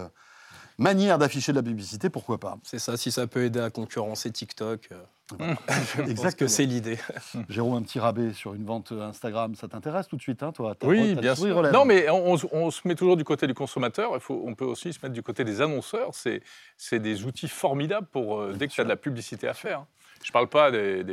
manière 0.81 1.17
d'afficher 1.17 1.51
de 1.51 1.57
la 1.57 1.63
publicité, 1.63 2.09
pourquoi 2.09 2.39
pas 2.39 2.57
C'est 2.63 2.79
ça, 2.79 2.97
si 2.97 3.11
ça 3.11 3.27
peut 3.27 3.43
aider 3.43 3.59
à 3.59 3.69
concurrencer 3.69 4.31
TikTok. 4.31 4.89
Euh, 4.91 5.55
Exactement. 6.07 6.49
c'est 6.49 6.65
l'idée. 6.65 6.97
Jérôme, 7.49 7.75
un 7.75 7.81
petit 7.83 7.99
rabais 7.99 8.33
sur 8.33 8.53
une 8.53 8.65
vente 8.65 8.91
Instagram, 8.91 9.55
ça 9.55 9.67
t'intéresse 9.67 10.07
tout 10.07 10.17
de 10.17 10.21
suite, 10.21 10.43
hein, 10.43 10.51
toi 10.51 10.75
Oui, 10.83 11.15
bien 11.15 11.35
sûr. 11.35 11.61
Non, 11.71 11.85
mais 11.85 12.09
on, 12.09 12.37
se 12.71 12.87
met 12.87 12.95
toujours 12.95 13.15
du 13.15 13.23
côté 13.23 13.47
du 13.47 13.53
consommateur. 13.53 14.11
Il 14.15 14.19
faut, 14.19 14.43
on 14.45 14.55
peut 14.55 14.65
aussi 14.65 14.91
se 14.91 14.99
mettre 15.01 15.13
du 15.13 15.23
côté 15.23 15.43
des 15.43 15.61
annonceurs. 15.61 16.11
C'est 16.13 16.99
des 16.99 17.25
outils 17.25 17.47
formidables 17.47 18.07
pour 18.07 18.39
euh, 18.39 18.53
dès 18.53 18.67
que 18.67 18.73
tu 18.73 18.81
as 18.81 18.83
de 18.83 18.89
la 18.89 18.97
publicité 18.97 19.47
à 19.47 19.53
faire. 19.53 19.85
Je 20.23 20.29
ne 20.29 20.33
parle 20.33 20.49
pas 20.49 20.71
des 20.71 21.03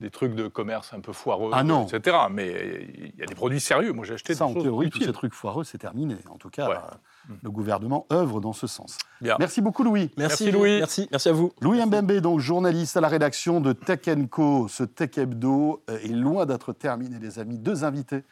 des 0.00 0.10
trucs 0.10 0.34
de 0.34 0.48
commerce 0.48 0.92
un 0.94 1.00
peu 1.00 1.12
foireux, 1.12 1.50
ah 1.52 1.62
etc. 1.62 2.16
Mais 2.30 2.88
il 2.88 3.18
y 3.18 3.22
a 3.22 3.26
des 3.26 3.34
produits 3.34 3.60
sérieux. 3.60 3.92
Moi, 3.92 4.04
j'ai 4.06 4.14
acheté 4.14 4.34
Ça, 4.34 4.46
en 4.46 4.54
théorie, 4.54 4.90
tous 4.90 5.04
ces 5.04 5.12
trucs 5.12 5.34
foireux, 5.34 5.64
c'est 5.64 5.78
terminé. 5.78 6.16
En 6.30 6.38
tout 6.38 6.50
cas, 6.50 7.00
le 7.42 7.50
gouvernement 7.50 8.06
œuvre 8.12 8.40
dans 8.40 8.52
ce 8.52 8.66
sens. 8.66 8.98
Merci 9.20 9.60
beaucoup, 9.60 9.82
Louis. 9.82 10.10
Merci, 10.16 10.50
Louis. 10.50 10.78
Merci. 10.78 11.08
Merci 11.10 11.28
à 11.28 11.32
vous. 11.32 11.52
Louis 11.60 11.84
Mbembe, 11.84 12.12
donc 12.18 12.40
journaliste 12.40 12.96
à 12.96 13.00
la 13.00 13.08
rédaction 13.08 13.60
de 13.60 13.72
Tech 13.72 14.00
Co. 14.30 14.68
Ce 14.68 14.84
Tech 14.84 15.16
Hebdo 15.16 15.82
euh, 15.90 15.98
est 15.98 16.08
loin 16.08 16.46
d'être 16.46 16.72
terminé, 16.72 17.18
les 17.20 17.38
amis. 17.38 17.58
Deux 17.58 17.84
invités 17.84 18.24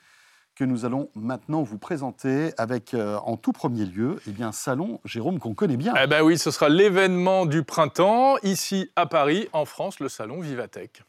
que 0.58 0.64
nous 0.64 0.84
allons 0.84 1.08
maintenant 1.14 1.62
vous 1.62 1.78
présenter 1.78 2.52
avec, 2.58 2.92
euh, 2.92 3.16
en 3.18 3.36
tout 3.36 3.52
premier 3.52 3.86
lieu, 3.86 4.20
eh 4.26 4.32
bien, 4.32 4.48
un 4.48 4.52
salon, 4.52 5.00
Jérôme, 5.04 5.38
qu'on 5.38 5.54
connaît 5.54 5.76
bien. 5.76 5.94
Eh 6.02 6.08
ben 6.08 6.22
oui, 6.22 6.36
ce 6.36 6.50
sera 6.50 6.68
l'événement 6.68 7.46
du 7.46 7.62
printemps, 7.62 8.36
ici 8.42 8.90
à 8.96 9.06
Paris, 9.06 9.48
en 9.52 9.64
France, 9.64 10.00
le 10.00 10.08
salon 10.08 10.40
Vivatech. 10.40 11.04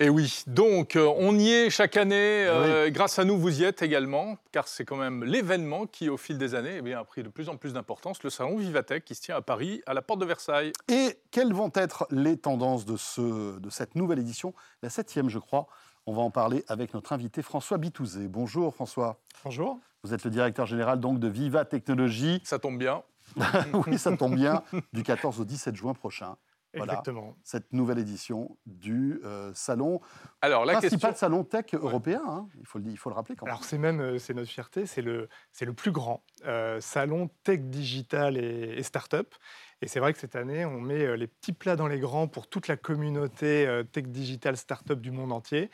Et 0.00 0.08
oui, 0.08 0.42
donc 0.48 0.96
euh, 0.96 1.08
on 1.18 1.38
y 1.38 1.50
est 1.50 1.70
chaque 1.70 1.96
année. 1.96 2.16
Euh, 2.48 2.90
grâce 2.90 3.20
à 3.20 3.24
nous, 3.24 3.38
vous 3.38 3.60
y 3.60 3.64
êtes 3.64 3.80
également, 3.80 4.38
car 4.50 4.66
c'est 4.66 4.84
quand 4.84 4.96
même 4.96 5.22
l'événement 5.22 5.86
qui, 5.86 6.08
au 6.08 6.16
fil 6.16 6.36
des 6.36 6.56
années, 6.56 6.80
eh 6.84 6.94
a 6.94 7.04
pris 7.04 7.22
de 7.22 7.28
plus 7.28 7.48
en 7.48 7.56
plus 7.56 7.74
d'importance, 7.74 8.24
le 8.24 8.30
salon 8.30 8.56
Vivatech 8.56 9.04
qui 9.04 9.14
se 9.14 9.22
tient 9.22 9.36
à 9.36 9.40
Paris, 9.40 9.82
à 9.86 9.94
la 9.94 10.02
porte 10.02 10.18
de 10.18 10.24
Versailles. 10.24 10.72
Et 10.88 11.20
quelles 11.30 11.52
vont 11.52 11.70
être 11.76 12.08
les 12.10 12.36
tendances 12.36 12.84
de, 12.84 12.96
ce, 12.96 13.56
de 13.60 13.70
cette 13.70 13.94
nouvelle 13.94 14.18
édition, 14.18 14.52
la 14.82 14.90
septième, 14.90 15.28
je 15.28 15.38
crois? 15.38 15.68
On 16.06 16.12
va 16.12 16.22
en 16.22 16.30
parler 16.30 16.64
avec 16.66 16.92
notre 16.92 17.12
invité 17.12 17.40
François 17.40 17.78
Bitouzé. 17.78 18.26
Bonjour 18.26 18.74
François. 18.74 19.20
Bonjour. 19.44 19.78
Vous 20.02 20.12
êtes 20.12 20.24
le 20.24 20.30
directeur 20.30 20.66
général 20.66 20.98
donc 20.98 21.20
de 21.20 21.28
Viva 21.28 21.64
Technologies. 21.64 22.42
Ça 22.44 22.58
tombe 22.58 22.78
bien. 22.78 23.04
oui, 23.86 23.96
ça 23.96 24.14
tombe 24.16 24.34
bien, 24.34 24.62
du 24.92 25.02
14 25.04 25.40
au 25.40 25.44
17 25.44 25.76
juin 25.76 25.94
prochain. 25.94 26.36
Exactement. 26.74 27.36
cette 27.42 27.72
nouvelle 27.72 27.98
édition 27.98 28.56
du 28.66 29.20
euh, 29.24 29.52
salon. 29.54 30.00
Alors, 30.42 30.64
la 30.64 30.74
principal 30.74 31.16
salon 31.16 31.44
tech 31.44 31.66
européen, 31.74 32.22
hein, 32.26 32.48
il, 32.58 32.66
faut 32.66 32.78
le, 32.78 32.90
il 32.90 32.96
faut 32.96 33.10
le 33.10 33.14
rappeler 33.14 33.36
quand 33.36 33.46
même. 33.46 33.52
Alors, 33.52 33.64
c'est 33.64 33.78
même 33.78 34.00
euh, 34.00 34.18
c'est 34.18 34.34
notre 34.34 34.50
fierté, 34.50 34.86
c'est 34.86 35.02
le, 35.02 35.28
le 35.60 35.72
plus 35.72 35.92
grand 35.92 36.22
euh, 36.46 36.80
salon 36.80 37.30
tech 37.42 37.60
digital 37.60 38.36
et, 38.36 38.82
start-up. 38.82 39.34
Et 39.82 39.88
c'est 39.88 40.00
vrai 40.00 40.12
que 40.12 40.18
cette 40.18 40.36
année, 40.36 40.64
on 40.64 40.80
met 40.80 41.16
les 41.16 41.26
petits 41.26 41.52
plats 41.52 41.76
dans 41.76 41.88
les 41.88 41.98
grands 41.98 42.26
pour 42.26 42.46
toute 42.46 42.68
la 42.68 42.76
communauté 42.76 43.82
tech 43.92 44.04
digital 44.04 44.56
start-up 44.56 45.00
du 45.00 45.10
monde 45.10 45.32
entier. 45.32 45.70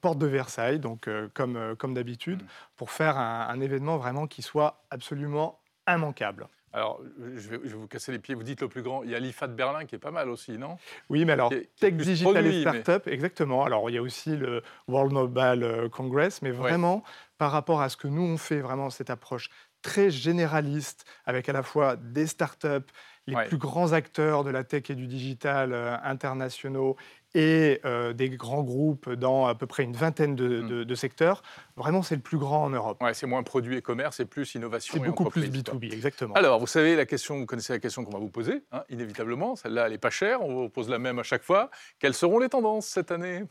porte 0.00 0.18
de 0.18 0.26
Versailles, 0.26 0.78
donc 0.78 1.08
comme, 1.34 1.76
comme 1.76 1.92
d'habitude, 1.92 2.42
mm. 2.42 2.46
pour 2.76 2.90
faire 2.90 3.18
un, 3.18 3.48
un 3.48 3.60
événement 3.60 3.98
vraiment 3.98 4.26
qui 4.26 4.40
soit 4.40 4.84
absolument 4.90 5.60
immanquable. 5.86 6.48
Alors, 6.72 7.00
je 7.36 7.50
vais, 7.50 7.58
vous 7.58 7.86
casser 7.86 8.12
les 8.12 8.18
pieds, 8.18 8.34
vous 8.34 8.42
dites 8.42 8.62
le 8.62 8.68
plus 8.68 8.82
grand. 8.82 9.02
Il 9.02 9.10
y 9.10 9.14
a 9.14 9.18
l'IFA 9.18 9.46
de 9.46 9.54
Berlin 9.54 9.84
qui 9.84 9.94
est 9.94 9.98
pas 9.98 10.10
mal 10.10 10.30
aussi, 10.30 10.52
non? 10.58 10.76
Oui, 11.10 11.24
mais 11.24 11.32
alors, 11.32 11.52
Tech 11.78 11.94
Digital 11.94 12.46
et 12.46 12.60
Startup, 12.62 13.06
exactement. 13.06 13.64
Alors, 13.64 13.90
il 13.90 13.94
y 13.94 13.98
a 13.98 14.02
aussi 14.02 14.36
le 14.36 14.62
World 14.88 15.12
Mobile 15.12 15.62
euh, 15.62 15.88
Congress, 15.88 16.40
mais 16.40 16.50
vraiment, 16.50 17.02
par 17.36 17.52
rapport 17.52 17.82
à 17.82 17.88
ce 17.88 17.96
que 17.96 18.08
nous, 18.08 18.22
on 18.22 18.38
fait, 18.38 18.60
vraiment 18.60 18.88
cette 18.88 19.10
approche 19.10 19.50
très 19.82 20.10
généraliste, 20.10 21.04
avec 21.26 21.48
à 21.48 21.52
la 21.52 21.62
fois 21.62 21.96
des 21.96 22.26
startups, 22.26 22.86
les 23.26 23.36
plus 23.46 23.58
grands 23.58 23.92
acteurs 23.92 24.42
de 24.42 24.50
la 24.50 24.64
tech 24.64 24.90
et 24.90 24.94
du 24.94 25.06
digital 25.06 25.72
euh, 25.72 25.96
internationaux 26.02 26.96
et 27.34 27.80
euh, 27.84 28.12
des 28.12 28.28
grands 28.30 28.62
groupes 28.62 29.10
dans 29.10 29.46
à 29.46 29.54
peu 29.54 29.66
près 29.66 29.84
une 29.84 29.94
vingtaine 29.94 30.36
de, 30.36 30.84
mm. 30.84 30.94
secteurs. 30.94 31.42
Vraiment, 31.76 32.02
c'est 32.02 32.14
le 32.14 32.20
plus 32.20 32.38
grand 32.38 32.64
en 32.64 32.70
Europe. 32.70 33.02
Ouais, 33.02 33.14
c'est 33.14 33.26
moins 33.26 33.42
produit 33.42 33.76
et 33.76 33.82
commerce 33.82 34.20
et 34.20 34.26
plus 34.26 34.54
innovation. 34.54 34.94
C'est 34.94 35.06
beaucoup 35.06 35.24
plus 35.24 35.48
B2B, 35.48 35.92
exactement. 35.92 36.34
Alors, 36.34 36.60
vous 36.60 36.66
savez, 36.66 36.96
la 36.96 37.06
question, 37.06 37.38
vous 37.38 37.46
connaissez 37.46 37.72
la 37.72 37.78
question 37.78 38.04
qu'on 38.04 38.12
va 38.12 38.18
vous 38.18 38.28
poser, 38.28 38.64
hein, 38.72 38.84
inévitablement. 38.90 39.56
Celle-là, 39.56 39.86
elle 39.86 39.92
n'est 39.92 39.98
pas 39.98 40.10
chère, 40.10 40.42
on 40.42 40.54
vous 40.54 40.68
pose 40.68 40.90
la 40.90 40.98
même 40.98 41.18
à 41.18 41.22
chaque 41.22 41.42
fois. 41.42 41.70
Quelles 41.98 42.14
seront 42.14 42.38
les 42.38 42.50
tendances 42.50 42.86
cette 42.86 43.10
année? 43.10 43.44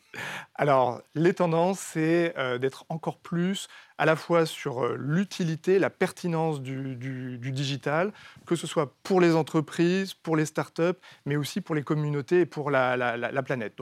Alors, 0.56 1.02
les 1.16 1.34
tendances, 1.34 1.80
c'est 1.80 2.34
euh, 2.38 2.60
d'être 2.60 2.86
encore 2.90 3.18
plus 3.18 3.68
à 4.02 4.06
la 4.06 4.16
fois 4.16 4.48
sur 4.48 4.84
euh, 4.84 4.96
l'utilité, 4.98 5.78
la 5.78 5.92
pertinence 5.92 6.60
du, 6.60 7.38
digital, 7.38 8.12
que 8.48 8.56
ce 8.56 8.66
soit 8.66 8.96
pour 9.04 9.22
les 9.22 9.36
entreprises, 9.36 10.16
pour 10.16 10.36
les 10.36 10.46
startups, 10.46 11.00
mais 11.28 11.36
aussi 11.36 11.62
pour 11.62 11.76
les 11.76 11.84
communautés 11.84 12.42
et 12.42 12.46
pour 12.48 12.72
la, 12.72 12.98
la 12.98 13.44
planète. 13.44 13.76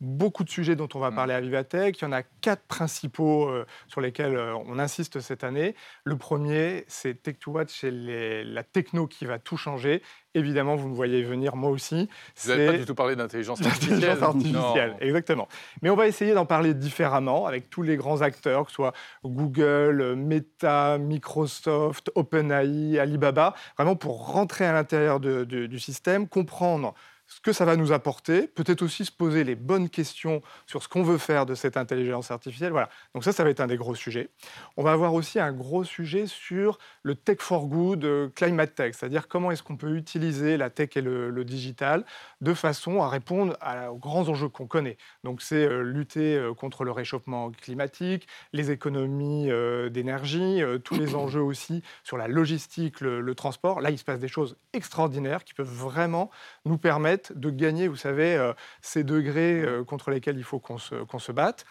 Beaucoup 0.00 0.44
de 0.44 0.50
sujets 0.50 0.76
dont 0.76 0.88
on 0.94 0.98
va 0.98 1.10
mm. 1.10 1.14
parler 1.14 1.34
à 1.34 1.40
Vivatech. 1.40 1.98
Il 2.00 2.02
y 2.02 2.06
en 2.06 2.12
a 2.12 2.22
quatre 2.22 2.62
principaux 2.62 3.48
euh, 3.48 3.66
sur 3.88 4.00
lesquels 4.00 4.36
euh, 4.36 4.54
on 4.66 4.78
insiste 4.78 5.20
cette 5.20 5.44
année. 5.44 5.74
Le 6.04 6.16
premier, 6.16 6.84
c'est 6.88 7.22
Tech2Watch, 7.22 7.68
c'est 7.80 8.44
la 8.44 8.62
techno 8.62 9.06
qui 9.06 9.24
va 9.24 9.38
tout 9.38 9.56
changer. 9.56 10.02
Évidemment, 10.34 10.76
vous 10.76 10.88
me 10.88 10.94
voyez 10.94 11.22
venir, 11.22 11.56
moi 11.56 11.70
aussi. 11.70 12.08
Vous 12.36 12.50
n'avez 12.50 12.66
pas 12.66 12.78
du 12.78 12.84
tout 12.84 12.94
parlé 12.94 13.16
d'intelligence 13.16 13.60
artificielle. 13.66 14.22
artificielle, 14.22 14.96
exactement. 15.00 15.48
Mais 15.82 15.90
on 15.90 15.96
va 15.96 16.06
essayer 16.06 16.34
d'en 16.34 16.46
parler 16.46 16.74
différemment 16.74 17.46
avec 17.46 17.70
tous 17.70 17.82
les 17.82 17.96
grands 17.96 18.20
acteurs, 18.20 18.64
que 18.64 18.70
ce 18.70 18.76
soit 18.76 18.92
Google, 19.24 20.14
Meta, 20.16 20.98
Microsoft, 20.98 22.10
OpenAI, 22.14 22.98
Alibaba, 22.98 23.54
vraiment 23.76 23.96
pour 23.96 24.28
rentrer 24.32 24.66
à 24.66 24.72
l'intérieur 24.72 25.18
du 25.18 25.78
système, 25.78 26.28
comprendre 26.28 26.94
ce 27.28 27.40
que 27.42 27.52
ça 27.52 27.66
va 27.66 27.76
nous 27.76 27.92
apporter, 27.92 28.48
peut-être 28.48 28.80
aussi 28.80 29.04
se 29.04 29.12
poser 29.12 29.44
les 29.44 29.54
bonnes 29.54 29.90
questions 29.90 30.40
sur 30.66 30.82
ce 30.82 30.88
qu'on 30.88 31.02
veut 31.02 31.18
faire 31.18 31.44
de 31.44 31.54
cette 31.54 31.76
intelligence 31.76 32.30
artificielle. 32.30 32.72
Voilà. 32.72 32.88
Donc 33.14 33.22
ça, 33.22 33.32
ça 33.32 33.44
va 33.44 33.50
être 33.50 33.60
un 33.60 33.66
des 33.66 33.76
gros 33.76 33.94
sujets. 33.94 34.30
On 34.78 34.82
va 34.82 34.92
avoir 34.92 35.12
aussi 35.12 35.38
un 35.38 35.52
gros 35.52 35.84
sujet 35.84 36.26
sur 36.26 36.78
le 37.02 37.14
tech 37.14 37.38
for 37.40 37.66
good, 37.66 38.04
euh, 38.04 38.28
climate 38.34 38.74
tech, 38.74 38.94
c'est-à-dire 38.94 39.28
comment 39.28 39.50
est-ce 39.50 39.62
qu'on 39.62 39.76
peut 39.76 39.94
utiliser 39.94 40.56
la 40.56 40.70
tech 40.70 40.96
et 40.96 41.02
le, 41.02 41.28
digital 41.44 42.04
de 42.40 42.52
façon 42.52 43.00
à 43.00 43.08
répondre 43.08 43.56
aux 43.90 43.98
grands 43.98 44.28
enjeux 44.28 44.48
qu'on 44.48 44.66
connaît. 44.66 44.96
Donc 45.22 45.40
c'est 45.40 45.66
euh, 45.66 45.82
lutter 45.82 46.36
euh, 46.36 46.52
contre 46.52 46.84
le 46.84 46.90
réchauffement 46.90 47.50
climatique, 47.50 48.26
les 48.52 48.70
économies 48.70 49.50
d'énergie, 49.90 50.62
tous 50.82 50.94
les 50.94 51.14
enjeux 51.14 51.42
aussi 51.42 51.82
sur 52.04 52.16
la 52.16 52.26
logistique, 52.26 53.00
le 53.00 53.34
transport. 53.34 53.80
Là, 53.80 53.90
il 53.90 53.98
se 53.98 54.04
passe 54.04 54.18
des 54.18 54.28
choses 54.28 54.56
extraordinaires 54.72 55.44
qui 55.44 55.54
peuvent 55.54 55.66
vraiment 55.66 56.30
nous 56.64 56.78
permettre 56.78 57.17
de 57.34 57.50
gagner, 57.50 57.88
vous 57.88 57.96
savez, 57.96 58.36
euh, 58.36 58.52
ces 58.82 59.04
degrés 59.04 59.60
euh, 59.60 59.84
contre 59.84 60.10
lesquels 60.10 60.36
il 60.38 60.44
faut 60.44 60.58
qu'on 60.60 60.78
se, 60.78 61.32
batte. 61.32 61.64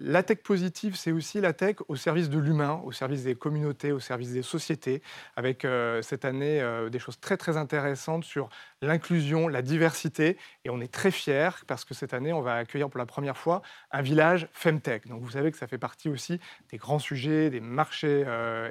La 0.00 0.22
tech 0.22 0.38
positive, 0.44 0.94
c'est 0.94 1.10
aussi 1.10 1.40
la 1.40 1.52
tech 1.52 1.76
au 1.88 1.96
service 1.96 2.30
de 2.30 2.38
l'humain, 2.38 2.80
au 2.84 2.92
service 2.92 3.24
des 3.24 3.34
communautés, 3.34 3.90
au 3.90 3.98
service 3.98 4.32
des 4.32 4.42
sociétés, 4.42 5.02
avec 5.34 5.64
euh, 5.64 6.02
cette 6.02 6.24
année 6.24 6.62
des 6.92 7.00
choses 7.00 7.18
très 7.18 7.36
très 7.36 7.56
intéressantes 7.56 8.22
sur 8.22 8.48
l'inclusion, 8.80 9.48
la 9.48 9.60
diversité, 9.60 10.38
et 10.64 10.70
on 10.70 10.80
est 10.80 10.92
très 10.92 11.10
fiers 11.10 11.50
parce 11.66 11.84
que 11.84 11.94
cette 11.94 12.14
année, 12.14 12.32
on 12.32 12.42
va 12.42 12.54
accueillir 12.54 12.88
pour 12.90 12.98
la 12.98 13.06
première 13.06 13.36
fois 13.36 13.60
un 13.90 14.02
village 14.02 14.48
Femtech. 14.52 15.08
Donc 15.08 15.22
vous 15.22 15.32
savez 15.32 15.50
que 15.50 15.58
ça 15.58 15.66
fait 15.66 15.78
partie 15.78 16.08
aussi 16.08 16.38
des 16.70 16.76
grands 16.76 17.00
sujets, 17.00 17.50
des 17.50 17.60
marchés 17.60 18.24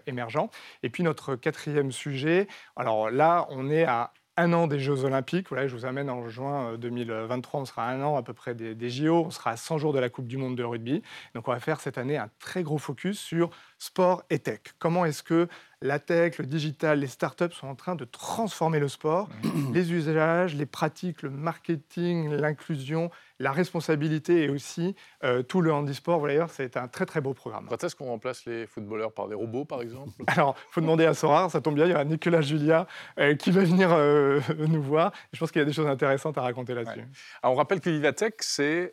émergents. 0.05 0.49
Et 0.81 0.89
puis 0.89 1.03
notre 1.03 1.35
quatrième 1.35 1.91
sujet, 1.91 2.47
alors 2.77 3.11
là, 3.11 3.47
on 3.49 3.69
est 3.69 3.83
à 3.83 4.13
un 4.37 4.53
an 4.53 4.67
des 4.67 4.79
Jeux 4.79 5.03
Olympiques. 5.03 5.49
Voilà, 5.49 5.67
je 5.67 5.75
vous 5.75 5.85
amène 5.85 6.09
en 6.09 6.29
juin 6.29 6.77
2023, 6.77 7.59
euh, 7.59 7.61
on 7.61 7.65
sera 7.65 7.89
un 7.89 8.01
an 8.03 8.15
à 8.15 8.23
peu 8.23 8.33
près 8.33 8.55
des, 8.55 8.89
JO, 8.89 9.25
on 9.25 9.31
sera 9.31 9.51
à 9.51 9.57
100 9.57 9.79
jours 9.79 9.93
de 9.93 9.99
la 9.99 10.09
Coupe 10.09 10.27
du 10.27 10.37
Monde 10.37 10.55
de 10.55 10.63
rugby. 10.63 11.01
Donc 11.35 11.47
on 11.47 11.51
va 11.51 11.59
faire 11.59 11.81
cette 11.81 11.97
année 11.97 12.17
un 12.17 12.29
très 12.39 12.63
gros 12.63 12.77
focus 12.77 13.19
sur 13.19 13.49
sport 13.79 14.23
et 14.29 14.39
tech. 14.39 14.59
Comment 14.79 15.05
est-ce 15.05 15.23
que 15.23 15.47
la 15.81 15.99
tech, 15.99 16.37
le 16.37 16.45
digital, 16.45 16.99
les 16.99 17.07
startups 17.07 17.51
sont 17.51 17.67
en 17.67 17.75
train 17.75 17.95
de 17.95 18.05
transformer 18.05 18.79
le 18.79 18.87
sport, 18.87 19.29
les 19.73 19.91
usages, 19.91 20.55
les 20.55 20.65
pratiques, 20.65 21.21
le 21.23 21.29
marketing, 21.29 22.29
l'inclusion, 22.29 23.11
la 23.39 23.51
responsabilité 23.51 24.43
et 24.43 24.49
aussi 24.49 24.95
euh, 25.23 25.43
tout 25.43 25.61
le 25.61 25.71
handisport. 25.71 26.25
D'ailleurs, 26.25 26.49
c'est 26.49 26.77
un 26.77 26.87
très 26.87 27.05
très 27.05 27.21
beau 27.21 27.33
programme. 27.33 27.67
Quand 27.69 27.83
est-ce 27.83 27.95
qu'on 27.95 28.07
remplace 28.07 28.45
les 28.45 28.67
footballeurs 28.67 29.11
par 29.11 29.27
des 29.27 29.35
robots, 29.35 29.65
par 29.65 29.81
exemple? 29.81 30.11
Alors, 30.27 30.55
il 30.69 30.73
faut 30.73 30.81
demander 30.81 31.05
à 31.05 31.13
Sora, 31.13 31.49
ça 31.49 31.61
tombe 31.61 31.75
bien, 31.75 31.85
il 31.85 31.91
y 31.91 31.95
a 31.95 32.03
Nicolas 32.03 32.41
Julia 32.41 32.87
euh, 33.19 33.35
qui 33.35 33.51
va 33.51 33.63
venir 33.63 33.89
euh, 33.91 34.39
nous 34.57 34.81
voir. 34.81 35.11
Je 35.33 35.39
pense 35.39 35.51
qu'il 35.51 35.59
y 35.59 35.63
a 35.63 35.65
des 35.65 35.73
choses 35.73 35.87
intéressantes 35.87 36.37
à 36.37 36.41
raconter 36.41 36.73
là-dessus. 36.73 37.05
on 37.43 37.55
rappelle 37.55 37.79
que 37.79 37.89
Vivatech, 37.89 38.35
c'est 38.39 38.91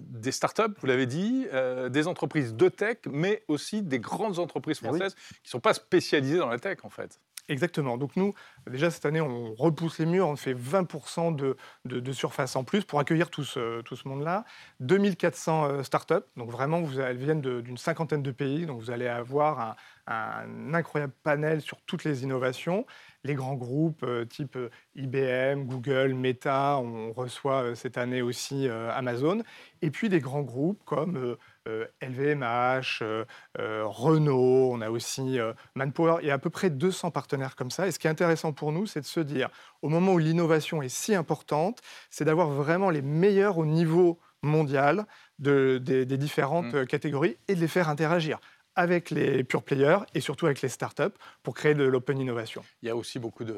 des 0.00 0.32
startups, 0.32 0.74
vous 0.80 0.86
l'avez 0.86 1.06
dit, 1.06 1.46
des 1.90 2.06
entreprises 2.06 2.54
de 2.54 2.68
tech, 2.68 2.98
mais 3.10 3.42
aussi 3.48 3.82
des 3.82 3.98
grandes 3.98 4.38
entreprises 4.38 4.78
eh 4.82 4.86
françaises 4.86 5.14
qui 5.14 5.46
ne 5.46 5.50
sont 5.50 5.60
pas 5.60 5.74
spécialisées 5.74 6.38
dans 6.38 6.48
la 6.48 6.58
tech, 6.58 6.78
en 6.84 6.90
fait. 6.90 7.20
Exactement. 7.48 7.96
Donc 7.96 8.14
nous, 8.16 8.34
déjà 8.70 8.90
cette 8.90 9.06
année, 9.06 9.22
on 9.22 9.54
repousse 9.54 9.98
les 9.98 10.04
murs, 10.04 10.28
on 10.28 10.36
fait 10.36 10.52
20% 10.52 11.34
de, 11.34 12.12
surface 12.12 12.56
en 12.56 12.64
plus 12.64 12.84
pour 12.84 13.00
accueillir 13.00 13.30
tout 13.30 13.44
ce, 13.44 14.08
monde-là. 14.08 14.44
2400 14.80 15.64
euh, 15.64 15.82
startups, 15.82 16.14
donc 16.36 16.50
vraiment, 16.50 16.82
elles 17.00 17.16
viennent 17.16 17.40
d'une 17.40 17.78
cinquantaine 17.78 18.22
de 18.22 18.32
pays, 18.32 18.66
donc 18.66 18.80
vous 18.80 18.90
allez 18.90 19.06
avoir 19.06 19.60
un, 19.60 19.76
un, 20.08 20.74
incroyable 20.74 21.14
panel 21.22 21.62
sur 21.62 21.80
toutes 21.86 22.04
les 22.04 22.22
innovations. 22.22 22.84
Les 23.24 23.34
grands 23.34 23.56
groupes 23.56 24.02
euh, 24.02 24.26
type 24.26 24.56
euh, 24.56 24.68
IBM, 24.94 25.64
Google, 25.64 26.12
Meta, 26.12 26.78
on 26.78 27.12
reçoit 27.12 27.74
cette 27.74 27.96
année 27.96 28.20
aussi 28.20 28.68
Amazon. 28.68 29.42
Et 29.80 29.90
puis 29.90 30.08
des 30.10 30.20
grands 30.20 30.42
groupes 30.42 30.82
comme 30.84 31.36
LVMH, 32.00 33.00
euh, 33.02 33.24
euh, 33.58 33.84
Renault, 33.86 34.70
on 34.72 34.80
a 34.80 34.90
aussi 34.90 35.38
euh, 35.38 35.52
Manpower. 35.74 36.16
Il 36.22 36.28
y 36.28 36.30
a 36.30 36.34
à 36.34 36.38
peu 36.38 36.50
près 36.50 36.70
200 36.70 37.10
partenaires 37.10 37.56
comme 37.56 37.70
ça. 37.70 37.86
Et 37.86 37.92
ce 37.92 37.98
qui 37.98 38.06
est 38.06 38.10
intéressant 38.10 38.52
pour 38.52 38.72
nous, 38.72 38.86
c'est 38.86 39.00
de 39.00 39.06
se 39.06 39.20
dire, 39.20 39.48
au 39.82 39.88
moment 39.88 40.12
où 40.12 40.18
l'innovation 40.18 40.82
est 40.82 40.88
si 40.88 41.14
importante, 41.14 41.80
c'est 42.10 42.24
d'avoir 42.24 42.48
vraiment 42.48 42.90
les 42.90 43.02
meilleurs 43.02 43.58
au 43.58 43.66
niveau 43.66 44.18
mondial 44.42 45.06
des, 45.38 46.06
différentes 46.06 46.72
mmh. 46.72 46.86
catégories 46.86 47.36
et 47.48 47.54
de 47.54 47.60
les 47.60 47.68
faire 47.68 47.88
interagir 47.88 48.38
avec 48.78 49.10
les 49.10 49.42
pure 49.42 49.64
players 49.64 49.98
et 50.14 50.20
surtout 50.20 50.46
avec 50.46 50.62
les 50.62 50.68
startups 50.68 51.02
pour 51.42 51.54
créer 51.54 51.74
de 51.74 51.82
l'open 51.82 52.20
innovation. 52.20 52.62
Il 52.80 52.86
y 52.86 52.90
a 52.92 52.94
aussi 52.94 53.18
beaucoup 53.18 53.42
de, 53.42 53.56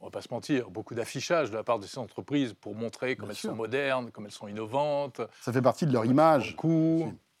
on 0.00 0.04
va 0.04 0.10
pas 0.12 0.20
se 0.20 0.28
mentir, 0.30 0.70
beaucoup 0.70 0.94
d'affichage 0.94 1.50
de 1.50 1.56
la 1.56 1.64
part 1.64 1.80
de 1.80 1.86
ces 1.86 1.98
entreprises 1.98 2.54
pour 2.54 2.76
montrer 2.76 3.16
comme 3.16 3.30
elles 3.30 3.36
sont 3.36 3.56
modernes, 3.56 4.12
comme 4.12 4.26
elles 4.26 4.30
sont 4.30 4.46
innovantes. 4.46 5.20
Ça 5.40 5.52
fait 5.52 5.60
partie 5.60 5.86
de 5.86 5.92
leur 5.92 6.04
image. 6.04 6.54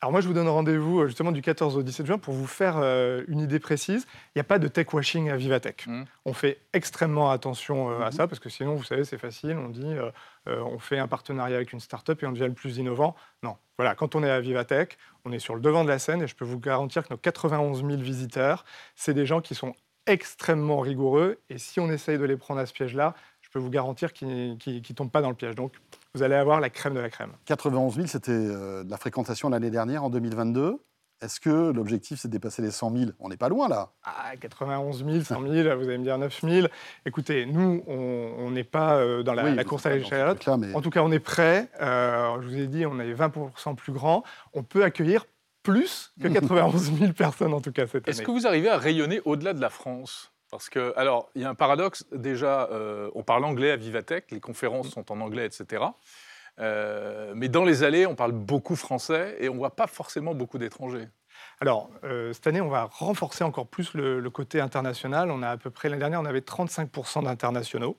Alors 0.02 0.12
moi, 0.12 0.22
je 0.22 0.28
vous 0.28 0.32
donne 0.32 0.48
rendez-vous 0.48 1.00
euh, 1.00 1.06
justement 1.08 1.30
du 1.30 1.42
14 1.42 1.76
au 1.76 1.82
17 1.82 2.06
juin 2.06 2.16
pour 2.16 2.32
vous 2.32 2.46
faire 2.46 2.78
euh, 2.78 3.22
une 3.28 3.38
idée 3.38 3.58
précise. 3.58 4.06
Il 4.28 4.38
n'y 4.38 4.40
a 4.40 4.44
pas 4.44 4.58
de 4.58 4.66
tech 4.66 4.86
washing 4.94 5.28
à 5.28 5.36
Vivatech. 5.36 5.86
Mmh. 5.86 6.04
On 6.24 6.32
fait 6.32 6.58
extrêmement 6.72 7.30
attention 7.30 7.90
euh, 7.90 8.00
à 8.00 8.08
mmh. 8.08 8.12
ça 8.12 8.26
parce 8.26 8.40
que 8.40 8.48
sinon, 8.48 8.76
vous 8.76 8.84
savez, 8.84 9.04
c'est 9.04 9.18
facile. 9.18 9.58
On 9.58 9.68
dit, 9.68 9.94
on 10.46 10.78
fait 10.78 10.98
un 10.98 11.06
partenariat 11.06 11.56
avec 11.56 11.74
une 11.74 11.80
start-up 11.80 12.22
et 12.22 12.26
on 12.26 12.32
devient 12.32 12.46
le 12.46 12.54
plus 12.54 12.78
innovant. 12.78 13.14
Non. 13.42 13.56
Voilà, 13.76 13.94
quand 13.94 14.14
on 14.14 14.22
est 14.22 14.30
à 14.30 14.40
Vivatech, 14.40 14.96
on 15.26 15.32
est 15.32 15.38
sur 15.38 15.54
le 15.54 15.60
devant 15.60 15.84
de 15.84 15.88
la 15.90 15.98
scène 15.98 16.22
et 16.22 16.26
je 16.26 16.34
peux 16.34 16.46
vous 16.46 16.58
garantir 16.58 17.06
que 17.06 17.12
nos 17.12 17.18
91 17.18 17.84
000 17.84 18.00
visiteurs, 18.00 18.64
c'est 18.96 19.12
des 19.12 19.26
gens 19.26 19.42
qui 19.42 19.54
sont 19.54 19.74
extrêmement 20.06 20.80
rigoureux 20.80 21.38
et 21.50 21.58
si 21.58 21.78
on 21.78 21.90
essaye 21.90 22.16
de 22.18 22.24
les 22.24 22.36
prendre 22.36 22.60
à 22.60 22.66
ce 22.66 22.72
piège-là, 22.72 23.14
je 23.42 23.50
peux 23.50 23.58
vous 23.58 23.70
garantir 23.70 24.12
qu'ils 24.14 24.56
ne 24.56 24.94
tombent 24.94 25.10
pas 25.10 25.22
dans 25.22 25.28
le 25.28 25.36
piège. 25.36 25.54
Donc, 25.54 25.74
vous 26.14 26.22
allez 26.22 26.34
avoir 26.34 26.60
la 26.60 26.70
crème 26.70 26.94
de 26.94 27.00
la 27.00 27.10
crème. 27.10 27.32
91 27.44 27.94
000, 27.94 28.06
c'était 28.06 28.32
euh, 28.32 28.84
de 28.84 28.90
la 28.90 28.96
fréquentation 28.96 29.48
l'année 29.48 29.70
dernière, 29.70 30.04
en 30.04 30.10
2022. 30.10 30.78
Est-ce 31.22 31.38
que 31.38 31.70
l'objectif, 31.70 32.18
c'est 32.20 32.28
de 32.28 32.32
dépasser 32.32 32.62
les 32.62 32.70
100 32.70 32.96
000 32.96 33.10
On 33.18 33.28
n'est 33.28 33.36
pas 33.36 33.50
loin, 33.50 33.68
là. 33.68 33.92
Ah, 34.04 34.32
91 34.40 35.04
000, 35.04 35.20
100 35.20 35.42
000, 35.42 35.76
vous 35.76 35.88
allez 35.88 35.98
me 35.98 36.04
dire 36.04 36.16
9 36.16 36.40
000. 36.40 36.66
Écoutez, 37.04 37.44
nous, 37.44 37.84
on 37.86 38.50
n'est 38.50 38.64
pas 38.64 38.96
euh, 38.96 39.22
dans 39.22 39.34
la, 39.34 39.64
course 39.64 39.84
à 39.84 39.94
l'échelle. 39.94 40.34
Mais... 40.58 40.74
En 40.74 40.80
tout 40.80 40.90
cas, 40.90 41.02
on 41.02 41.12
est 41.12 41.20
prêt. 41.20 41.68
Euh, 41.82 42.40
je 42.40 42.48
vous 42.48 42.56
ai 42.56 42.66
dit, 42.66 42.86
on 42.86 42.98
est 42.98 43.12
20% 43.12 43.76
plus 43.76 43.92
grand. 43.92 44.24
On 44.54 44.62
peut 44.62 44.82
accueillir 44.82 45.26
plus 45.62 46.14
que 46.20 46.28
91 46.28 46.98
000 46.98 47.12
personnes, 47.12 47.52
en 47.52 47.60
tout 47.60 47.72
cas, 47.72 47.86
cette 47.86 48.08
année. 48.08 48.16
Est-ce 48.16 48.22
que 48.22 48.30
vous 48.30 48.46
arrivez 48.46 48.70
à 48.70 48.78
rayonner 48.78 49.20
au-delà 49.26 49.52
de 49.52 49.60
la 49.60 49.68
France? 49.68 50.32
Parce 50.50 50.68
que, 50.68 50.92
alors, 50.96 51.30
il 51.34 51.42
y 51.42 51.44
a 51.44 51.48
un 51.48 51.54
paradoxe. 51.54 52.04
Déjà, 52.12 52.68
euh, 52.72 53.10
on 53.14 53.22
parle 53.22 53.44
anglais 53.44 53.70
à 53.70 53.76
Vivatech, 53.76 54.30
les 54.30 54.40
conférences 54.40 54.88
mm. 54.88 54.90
sont 54.90 55.12
en 55.12 55.20
anglais, 55.20 55.46
etc. 55.46 55.84
Euh, 56.58 57.32
mais 57.34 57.48
dans 57.48 57.64
les 57.64 57.82
allées, 57.84 58.06
on 58.06 58.14
parle 58.14 58.32
beaucoup 58.32 58.76
français 58.76 59.36
et 59.38 59.48
on 59.48 59.54
ne 59.54 59.58
voit 59.58 59.76
pas 59.76 59.86
forcément 59.86 60.34
beaucoup 60.34 60.58
d'étrangers. 60.58 61.08
Alors, 61.62 61.90
euh, 62.04 62.32
cette 62.32 62.46
année, 62.46 62.62
on 62.62 62.70
va 62.70 62.84
renforcer 62.84 63.44
encore 63.44 63.66
plus 63.66 63.92
le, 63.92 64.30
côté 64.30 64.62
international. 64.62 65.30
On 65.30 65.42
a 65.42 65.50
à 65.50 65.56
peu 65.58 65.68
près, 65.68 65.90
l'année 65.90 66.00
dernière, 66.00 66.22
on 66.22 66.24
avait 66.24 66.40
35% 66.40 67.24
d'internationaux. 67.24 67.98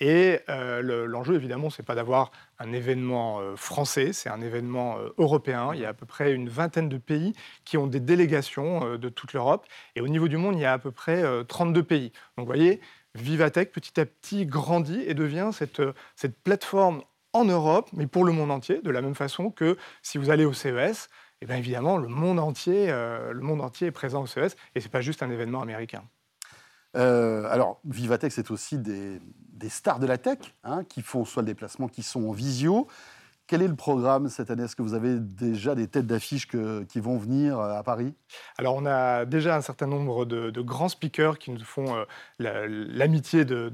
Et 0.00 0.40
euh, 0.48 1.06
l'enjeu, 1.06 1.36
évidemment, 1.36 1.70
ce 1.70 1.80
n'est 1.80 1.86
pas 1.86 1.94
d'avoir 1.94 2.32
un 2.58 2.72
événement 2.72 3.38
euh, 3.38 3.54
français, 3.54 4.12
c'est 4.12 4.28
un 4.28 4.40
événement 4.40 4.96
européen. 5.18 5.70
Il 5.72 5.80
y 5.80 5.84
a 5.84 5.90
à 5.90 5.94
peu 5.94 6.04
près 6.04 6.32
une 6.32 6.48
vingtaine 6.48 6.88
de 6.88 6.98
pays 6.98 7.32
qui 7.64 7.78
ont 7.78 7.86
des 7.86 8.00
délégations 8.00 8.96
de 8.96 9.08
toute 9.08 9.34
l'Europe. 9.34 9.66
Et 9.94 10.00
au 10.00 10.08
niveau 10.08 10.26
du 10.26 10.36
monde, 10.36 10.56
il 10.56 10.62
y 10.62 10.64
a 10.64 10.72
à 10.72 10.78
peu 10.78 10.90
près 10.90 11.22
32 11.46 11.84
pays. 11.84 12.10
Donc, 12.36 12.46
vous 12.46 12.52
voyez, 12.52 12.80
Vivatech, 13.14 13.70
petit 13.70 14.00
à 14.00 14.04
petit, 14.04 14.46
grandit 14.46 15.04
et 15.06 15.14
devient 15.14 15.50
cette, 15.52 15.80
cette 16.16 16.36
plateforme 16.42 17.02
en 17.32 17.44
Europe, 17.44 17.90
mais 17.92 18.06
pour 18.06 18.24
le 18.24 18.32
monde 18.32 18.50
entier, 18.50 18.80
de 18.82 18.90
la 18.90 19.02
même 19.02 19.14
façon 19.14 19.50
que 19.50 19.76
si 20.02 20.18
vous 20.18 20.30
allez 20.30 20.44
au 20.44 20.52
CES, 20.52 21.08
eh 21.42 21.52
évidemment, 21.52 21.98
le 21.98 22.08
monde, 22.08 22.38
entier, 22.38 22.90
euh, 22.90 23.32
le 23.32 23.86
est 23.86 23.90
présent 23.90 24.22
au 24.22 24.26
CES 24.26 24.56
et 24.74 24.80
ce 24.80 24.86
n'est 24.86 24.90
pas 24.90 25.02
juste 25.02 25.22
un 25.22 25.30
événement 25.30 25.60
américain. 25.60 26.02
Euh, 26.96 27.46
alors, 27.50 27.80
Vivatech, 27.84 28.32
c'est 28.32 28.50
aussi 28.50 28.78
des, 28.78 29.20
stars 29.68 29.98
de 29.98 30.06
la 30.06 30.16
tech 30.16 30.38
hein, 30.64 30.84
qui 30.84 31.02
font 31.02 31.24
soit 31.24 31.42
le 31.42 31.46
déplacement, 31.46 31.88
qui 31.88 32.02
sont 32.02 32.24
en 32.28 32.32
visio, 32.32 32.86
quel 33.46 33.62
est 33.62 33.68
le 33.68 33.76
programme 33.76 34.28
cette 34.28 34.50
année? 34.50 34.64
Est-ce 34.64 34.74
que 34.74 34.82
vous 34.82 34.94
avez 34.94 35.18
déjà 35.18 35.74
des 35.74 35.86
têtes 35.86 36.06
d'affiche 36.06 36.48
qui 36.48 37.00
vont 37.00 37.16
venir 37.16 37.58
euh, 37.58 37.78
à 37.78 37.82
Paris? 37.82 38.14
Alors, 38.58 38.74
on 38.74 38.86
a 38.86 39.24
déjà 39.24 39.56
un 39.56 39.60
certain 39.60 39.86
nombre 39.86 40.24
de, 40.24 40.60
grands 40.60 40.88
speakers 40.88 41.38
qui 41.38 41.52
nous 41.52 41.62
font 41.62 42.04
euh, 42.40 42.86
l'amitié 42.88 43.44
de, 43.44 43.70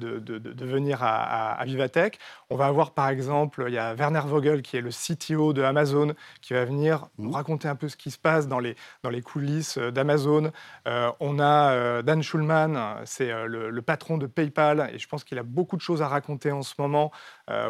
venir 0.65 1.03
à, 1.03 1.63
Vivatech. 1.65 2.19
On 2.51 2.57
va 2.57 2.67
avoir, 2.67 2.93
par 2.93 3.09
exemple, 3.09 3.65
il 3.69 3.75
y 3.75 3.79
a 3.79 3.95
Werner 3.95 4.23
Vogel, 4.27 4.63
qui 4.63 4.77
est 4.77 4.83
le 4.83 4.91
CTO 4.91 5.53
de 5.53 5.63
Amazon, 5.63 6.15
qui 6.43 6.53
va 6.53 6.65
venir 6.65 7.07
nous 7.19 7.31
mmh. 7.31 7.35
raconter 7.35 7.69
un 7.69 7.77
peu 7.77 7.89
ce 7.89 7.97
qui 7.97 8.11
se 8.11 8.19
passe 8.19 8.49
dans 8.49 8.59
les, 8.59 8.77
dans 9.03 9.11
les 9.11 9.23
coulisses 9.23 9.79
euh, 9.79 9.91
d'Amazon. 9.91 10.51
on 11.21 11.41
a 11.41 12.03
Dan 12.03 12.23
Schulman, 12.23 12.97
c'est 13.05 13.31
le, 13.47 13.83
patron 13.83 14.19
de 14.19 14.27
PayPal, 14.27 14.91
et 14.93 14.99
je 14.99 15.09
pense 15.09 15.25
qu'il 15.25 15.39
a 15.39 15.43
beaucoup 15.43 15.77
de 15.77 15.81
choses 15.81 16.03
à 16.03 16.09
raconter 16.09 16.53
en 16.53 16.63
ce 16.63 16.75
moment, 16.79 17.11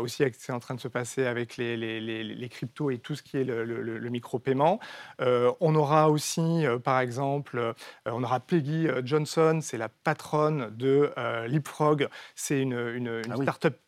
aussi 0.00 0.22
avec 0.22 0.34
ce 0.34 0.44
qui 0.44 0.50
est 0.50 0.54
en 0.54 0.60
train 0.60 0.74
de 0.74 0.80
se 0.80 0.88
passer 0.88 1.26
avec 1.26 1.56
les 1.56 1.72
les, 1.76 2.48
cryptos 2.48 2.90
et 2.90 2.98
tout 2.98 3.14
ce 3.14 3.22
qui 3.22 3.38
est 3.38 3.44
le, 3.44 4.10
micro-paiement. 4.10 4.78
Euh, 5.20 5.52
on 5.60 5.74
aura 5.74 6.10
aussi, 6.10 6.66
euh, 6.66 6.78
par 6.78 7.00
exemple, 7.00 7.58
euh, 7.58 7.72
on 8.06 8.22
aura 8.22 8.40
Peggy 8.40 8.88
Johnson, 9.04 9.60
c'est 9.62 9.78
la 9.78 9.88
patronne 9.88 10.70
de 10.76 11.12
Leapfrog. 11.46 12.08
C'est 12.34 12.60
une, 12.60 12.72
une, 12.72 13.22
ah 13.30 13.36
start-up 13.36 13.78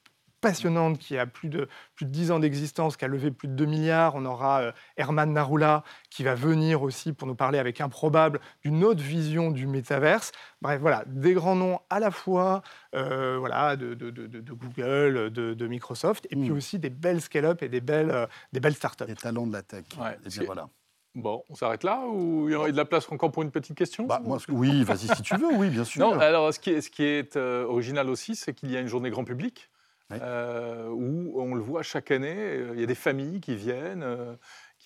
passionnante 0.44 0.98
qui 0.98 1.16
a 1.16 1.26
plus 1.26 1.48
de, 1.48 1.68
plus 1.94 2.04
de 2.04 2.10
10 2.10 2.30
ans 2.30 2.38
d'existence, 2.38 2.96
qui 2.96 3.04
a 3.04 3.08
levé 3.08 3.30
plus 3.30 3.48
de 3.48 3.54
2 3.54 3.64
milliards. 3.64 4.14
On 4.14 4.26
aura 4.26 4.60
euh, 4.60 4.72
Herman 4.96 5.32
Narula 5.32 5.82
qui 6.10 6.22
va 6.22 6.34
venir 6.34 6.82
aussi 6.82 7.12
pour 7.12 7.26
nous 7.26 7.34
parler 7.34 7.58
avec 7.58 7.80
Improbable 7.80 8.40
d'une 8.62 8.84
autre 8.84 9.02
vision 9.02 9.50
du 9.50 9.66
métaverse. 9.66 10.32
Bref, 10.60 10.80
voilà, 10.80 11.04
des 11.06 11.32
grands 11.32 11.56
noms 11.56 11.80
à 11.88 11.98
la 11.98 12.10
fois 12.10 12.62
euh, 12.94 13.38
voilà, 13.38 13.76
de, 13.76 13.94
de, 13.94 14.10
de, 14.10 14.52
Google, 14.52 15.30
de, 15.30 15.66
Microsoft, 15.66 16.26
et 16.30 16.36
puis 16.36 16.50
hmm. 16.50 16.56
aussi 16.56 16.78
des 16.78 16.90
belles 16.90 17.22
scale-up 17.22 17.62
et 17.62 17.68
des 17.68 17.80
belles, 17.80 18.10
euh, 18.10 18.26
des 18.52 18.60
belles 18.60 18.74
startups. 18.74 19.06
Des 19.06 19.14
talents 19.14 19.46
de 19.46 19.52
la 19.52 19.62
tech. 19.62 19.86
et 20.24 20.44
voilà. 20.44 20.68
Bon, 21.14 21.44
on 21.48 21.54
s'arrête 21.54 21.84
là 21.84 22.04
ou 22.08 22.48
il 22.48 22.52
y 22.52 22.56
a 22.56 22.72
de 22.72 22.76
la 22.76 22.84
place 22.84 23.10
encore 23.10 23.30
pour 23.30 23.44
une 23.44 23.52
petite 23.52 23.78
question 23.78 24.04
bah, 24.04 24.20
moi, 24.24 24.38
Oui, 24.48 24.82
vas-y 24.82 25.06
si 25.14 25.22
tu 25.22 25.36
veux, 25.36 25.54
oui, 25.54 25.68
bien 25.68 25.84
sûr. 25.84 26.00
Non, 26.00 26.18
alors 26.18 26.52
ce 26.52 26.58
qui 26.58 26.70
est, 26.70 26.80
ce 26.80 26.90
qui 26.90 27.04
est 27.04 27.36
original 27.36 28.10
aussi, 28.10 28.34
c'est 28.34 28.52
qu'il 28.52 28.70
y 28.70 28.76
a 28.76 28.80
une 28.80 28.88
journée 28.88 29.10
grand 29.10 29.24
public. 29.24 29.70
Euh, 30.12 30.88
où 30.90 31.40
on 31.40 31.54
le 31.54 31.62
voit 31.62 31.82
chaque 31.82 32.10
année, 32.10 32.36
euh, 32.36 32.72
il 32.74 32.80
y 32.80 32.82
a 32.82 32.86
des 32.86 32.94
familles 32.94 33.40
qui 33.40 33.56
viennent. 33.56 34.02
Euh, 34.02 34.36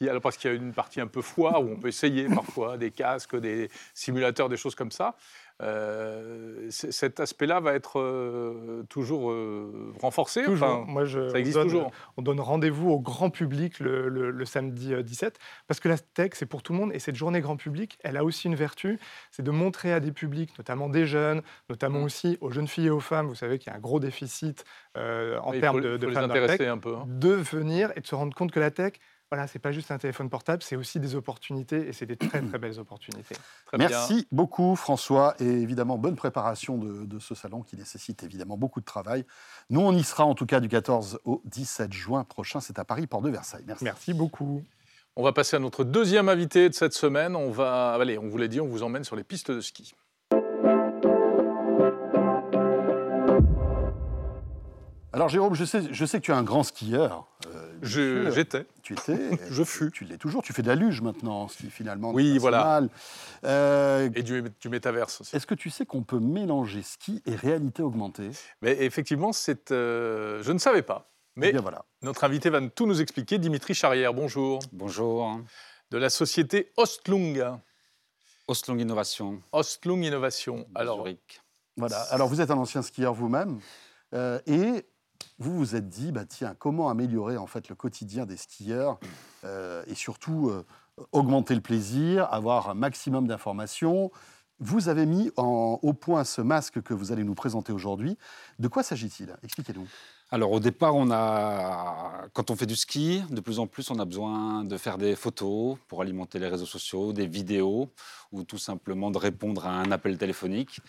alors 0.02 0.22
parce 0.22 0.36
qu'il 0.36 0.48
y 0.48 0.54
a 0.54 0.56
une 0.56 0.72
partie 0.72 1.00
un 1.00 1.08
peu 1.08 1.22
foire 1.22 1.60
où 1.60 1.70
on 1.70 1.76
peut 1.76 1.88
essayer 1.88 2.28
parfois 2.28 2.78
des 2.78 2.92
casques, 2.92 3.34
des 3.34 3.68
simulateurs, 3.94 4.48
des 4.48 4.56
choses 4.56 4.76
comme 4.76 4.92
ça. 4.92 5.16
Euh, 5.60 6.68
cet 6.70 7.18
aspect-là 7.18 7.58
va 7.58 7.74
être 7.74 7.98
euh, 7.98 8.84
toujours 8.88 9.32
euh, 9.32 9.92
renforcé 10.00 10.44
toujours. 10.44 10.86
Moi, 10.86 11.04
je, 11.04 11.28
Ça 11.30 11.38
existe 11.38 11.60
toujours. 11.60 11.90
On 12.16 12.22
donne 12.22 12.40
rendez-vous 12.40 12.90
au 12.90 13.00
grand 13.00 13.30
public 13.30 13.80
le, 13.80 14.44
samedi 14.44 14.94
17, 15.02 15.38
parce 15.66 15.80
que 15.80 15.88
la 15.88 15.98
tech, 15.98 16.30
c'est 16.34 16.46
pour 16.46 16.62
tout 16.62 16.72
le 16.72 16.78
monde, 16.78 16.92
et 16.94 16.98
cette 17.00 17.16
journée 17.16 17.40
grand 17.40 17.56
public, 17.56 17.98
elle 18.04 18.16
a 18.16 18.24
aussi 18.24 18.46
une 18.46 18.54
vertu, 18.54 18.98
c'est 19.30 19.42
de 19.42 19.50
montrer 19.50 19.92
à 19.92 20.00
des 20.00 20.12
publics, 20.12 20.56
notamment 20.58 20.88
des 20.88 21.06
jeunes, 21.06 21.42
notamment 21.68 22.00
mm. 22.00 22.04
aussi 22.04 22.38
aux 22.40 22.50
jeunes 22.50 22.68
filles 22.68 22.86
et 22.86 22.90
aux 22.90 23.00
femmes, 23.00 23.26
vous 23.26 23.34
savez 23.34 23.58
qu'il 23.58 23.72
y 23.72 23.74
a 23.74 23.76
un 23.76 23.80
gros 23.80 24.00
déficit 24.00 24.64
en 24.94 25.52
termes 25.60 25.80
de, 25.80 25.96
de 25.96 26.10
femmes 26.10 26.28
dans 26.28 26.34
la 26.34 26.56
tech, 26.56 26.68
un 26.68 26.78
peu, 26.78 26.96
hein. 26.96 27.04
de 27.06 27.30
venir 27.30 27.92
et 27.96 28.00
de 28.00 28.06
se 28.06 28.14
rendre 28.14 28.34
compte 28.34 28.52
que 28.52 28.60
la 28.60 28.70
tech, 28.70 28.94
voilà, 29.30 29.46
c'est 29.46 29.58
pas 29.58 29.72
juste 29.72 29.90
un 29.90 29.98
téléphone 29.98 30.30
portable, 30.30 30.62
c'est 30.62 30.76
aussi 30.76 31.00
des 31.00 31.14
opportunités 31.14 31.86
et 31.86 31.92
c'est 31.92 32.06
des 32.06 32.16
très 32.16 32.40
très 32.40 32.58
belles 32.58 32.78
opportunités. 32.78 33.36
Merci 33.78 34.26
beaucoup 34.32 34.74
François 34.74 35.34
et 35.38 35.46
évidemment 35.46 35.98
bonne 35.98 36.16
préparation 36.16 36.78
de, 36.78 37.04
de, 37.04 37.18
ce 37.18 37.34
salon 37.34 37.62
qui 37.62 37.76
nécessite 37.76 38.22
évidemment 38.22 38.56
beaucoup 38.56 38.80
de 38.80 38.86
travail. 38.86 39.26
Nous 39.68 39.80
on 39.80 39.92
y 39.92 40.02
sera 40.02 40.24
en 40.24 40.34
tout 40.34 40.46
cas 40.46 40.60
du 40.60 40.68
14 40.68 41.20
au 41.24 41.42
17 41.44 41.92
juin 41.92 42.24
prochain, 42.24 42.60
c'est 42.60 42.78
à 42.78 42.84
Paris, 42.84 43.06
Port 43.06 43.20
de 43.20 43.28
Versailles. 43.30 43.64
Merci. 43.66 43.84
Merci 43.84 44.14
beaucoup. 44.14 44.62
On 45.14 45.22
va 45.22 45.32
passer 45.32 45.56
à 45.56 45.58
notre 45.58 45.82
deuxième 45.82 46.28
invité 46.28 46.68
de 46.68 46.74
cette 46.74 46.92
semaine. 46.92 47.34
On 47.34 47.50
va, 47.50 47.94
allez, 47.94 48.18
on 48.18 48.28
vous 48.28 48.38
l'a 48.38 48.46
dit, 48.46 48.60
on 48.60 48.68
vous 48.68 48.84
emmène 48.84 49.02
sur 49.02 49.16
les 49.16 49.24
pistes 49.24 49.50
de 49.50 49.60
ski. 49.60 49.92
Alors 55.12 55.28
Jérôme, 55.28 55.54
je 55.54 55.64
sais, 55.64 55.82
je 55.90 56.04
sais 56.04 56.20
que 56.20 56.24
tu 56.24 56.30
es 56.30 56.34
un 56.34 56.44
grand 56.44 56.62
skieur. 56.62 57.26
Euh, 57.48 57.57
J'étais. 57.82 58.66
Tu 58.82 58.94
étais. 58.94 59.18
je 59.50 59.64
fus. 59.64 59.90
Tu 59.92 60.04
l'es 60.04 60.18
toujours. 60.18 60.42
Tu 60.42 60.52
fais 60.52 60.62
de 60.62 60.68
la 60.68 60.74
luge 60.74 61.00
maintenant, 61.00 61.48
ce 61.48 61.58
qui 61.58 61.70
finalement 61.70 62.12
oui, 62.12 62.38
voilà. 62.38 62.64
Mal. 62.64 62.90
Euh, 63.44 64.10
et 64.14 64.22
du, 64.22 64.42
du 64.60 64.68
métaverse 64.68 65.20
aussi. 65.20 65.36
Est-ce 65.36 65.46
que 65.46 65.54
tu 65.54 65.70
sais 65.70 65.86
qu'on 65.86 66.02
peut 66.02 66.18
mélanger 66.18 66.82
ski 66.82 67.22
et 67.26 67.34
réalité 67.34 67.82
augmentée? 67.82 68.30
Mais 68.62 68.76
effectivement, 68.82 69.32
c'est. 69.32 69.70
Euh, 69.70 70.42
je 70.42 70.52
ne 70.52 70.58
savais 70.58 70.82
pas. 70.82 71.10
Mais 71.36 71.52
eh 71.54 71.58
voilà. 71.58 71.84
notre 72.02 72.24
invité 72.24 72.50
va 72.50 72.60
tout 72.68 72.86
nous 72.86 73.00
expliquer. 73.00 73.38
Dimitri 73.38 73.72
Charrière, 73.72 74.12
bonjour. 74.12 74.58
Bonjour. 74.72 75.40
De 75.90 75.98
la 75.98 76.10
société 76.10 76.72
Ostlung. 76.76 77.44
Ostlung 78.48 78.80
Innovation. 78.80 79.40
Ostlung 79.52 80.02
Innovation. 80.02 80.66
Alors, 80.74 81.06
voilà. 81.76 82.00
Alors 82.10 82.28
vous 82.28 82.40
êtes 82.40 82.50
un 82.50 82.56
ancien 82.58 82.82
skieur 82.82 83.14
vous-même. 83.14 83.60
et 84.12 84.84
vous 85.38 85.56
vous 85.56 85.76
êtes 85.76 85.88
dit, 85.88 86.12
bah, 86.12 86.24
tiens, 86.24 86.54
comment 86.58 86.88
améliorer 86.88 87.36
en 87.36 87.46
fait 87.46 87.68
le 87.68 87.74
quotidien 87.74 88.26
des 88.26 88.36
skieurs 88.36 88.98
euh, 89.44 89.84
et 89.86 89.94
surtout 89.94 90.48
euh, 90.48 90.64
augmenter 91.12 91.54
le 91.54 91.60
plaisir, 91.60 92.26
avoir 92.32 92.70
un 92.70 92.74
maximum 92.74 93.26
d'informations. 93.26 94.10
Vous 94.60 94.88
avez 94.88 95.06
mis 95.06 95.30
au 95.36 95.92
point 95.92 96.24
ce 96.24 96.40
masque 96.40 96.82
que 96.82 96.92
vous 96.92 97.12
allez 97.12 97.22
nous 97.22 97.36
présenter 97.36 97.72
aujourd'hui. 97.72 98.18
De 98.58 98.66
quoi 98.66 98.82
s'agit-il? 98.82 99.36
Expliquez-nous. 99.44 99.86
Alors 100.30 100.52
au 100.52 100.60
départ, 100.60 100.94
on 100.94 101.10
a, 101.10 102.28
quand 102.34 102.50
on 102.50 102.56
fait 102.56 102.66
du 102.66 102.76
ski, 102.76 103.22
de 103.30 103.40
plus 103.40 103.58
en 103.58 103.66
plus, 103.66 103.90
on 103.90 103.98
a 103.98 104.04
besoin 104.04 104.62
de 104.62 104.76
faire 104.76 104.98
des 104.98 105.16
photos 105.16 105.78
pour 105.88 106.02
alimenter 106.02 106.38
les 106.38 106.48
réseaux 106.48 106.66
sociaux, 106.66 107.14
des 107.14 107.26
vidéos, 107.26 107.90
ou 108.30 108.44
tout 108.44 108.58
simplement 108.58 109.10
de 109.10 109.16
répondre 109.16 109.64
à 109.64 109.70
un 109.70 109.90
appel 109.90 110.18
téléphonique. 110.18 110.80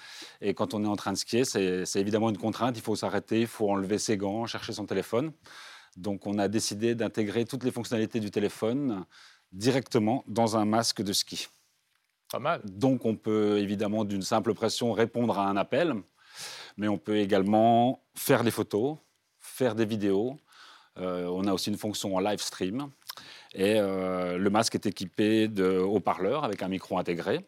Et 0.42 0.54
quand 0.54 0.74
on 0.74 0.84
est 0.84 0.88
en 0.88 0.98
train 0.98 1.14
de 1.14 1.18
skier, 1.18 1.46
c'est 1.46 1.96
évidemment 1.96 2.30
une 2.30 2.38
contrainte. 2.38 2.78
Il 2.78 2.82
faut 2.82 2.98
s'arrêter, 2.98 3.40
il 3.40 3.48
faut 3.48 3.72
enlever 3.72 3.98
ses 3.98 4.18
gants, 4.18 4.46
chercher 4.46 4.74
son 4.74 4.86
téléphone. 4.86 5.32
Donc 5.96 6.28
on 6.28 6.38
a 6.38 6.50
décidé 6.50 6.94
d'intégrer 6.94 7.46
toutes 7.46 7.64
les 7.64 7.72
fonctionnalités 7.72 8.20
du 8.20 8.32
téléphone 8.32 9.06
directement 9.54 10.26
dans 10.28 10.58
un 10.58 10.66
masque 10.66 11.02
de 11.02 11.14
ski. 11.14 11.48
Pas 12.30 12.40
mal. 12.40 12.62
Donc 12.66 13.06
on 13.06 13.16
peut 13.16 13.58
évidemment 13.60 14.04
d'une 14.04 14.22
simple 14.22 14.54
pression 14.54 14.92
répondre 14.92 15.40
à 15.40 15.48
un 15.48 15.56
appel, 15.56 15.96
mais 16.76 16.90
on 16.90 16.98
peut 16.98 17.18
également 17.18 18.04
faire 18.16 18.44
des 18.44 18.52
photos, 18.52 18.98
faire 19.60 19.76
des 19.76 19.86
vidéos. 19.86 20.38
Euh, 21.00 21.26
on 21.26 21.46
a 21.46 21.52
aussi 21.52 21.70
une 21.70 21.78
fonction 21.78 22.16
en 22.16 22.22
live 22.22 22.40
stream. 22.40 22.90
Et 23.54 23.76
euh, 23.76 24.38
le 24.38 24.50
masque 24.50 24.76
est 24.76 24.86
équipé 24.86 25.50
de 25.50 25.80
haut-parleurs 25.80 26.46
avec 26.46 26.64
un 26.64 26.70
micro 26.70 26.98
intégré. 26.98 27.46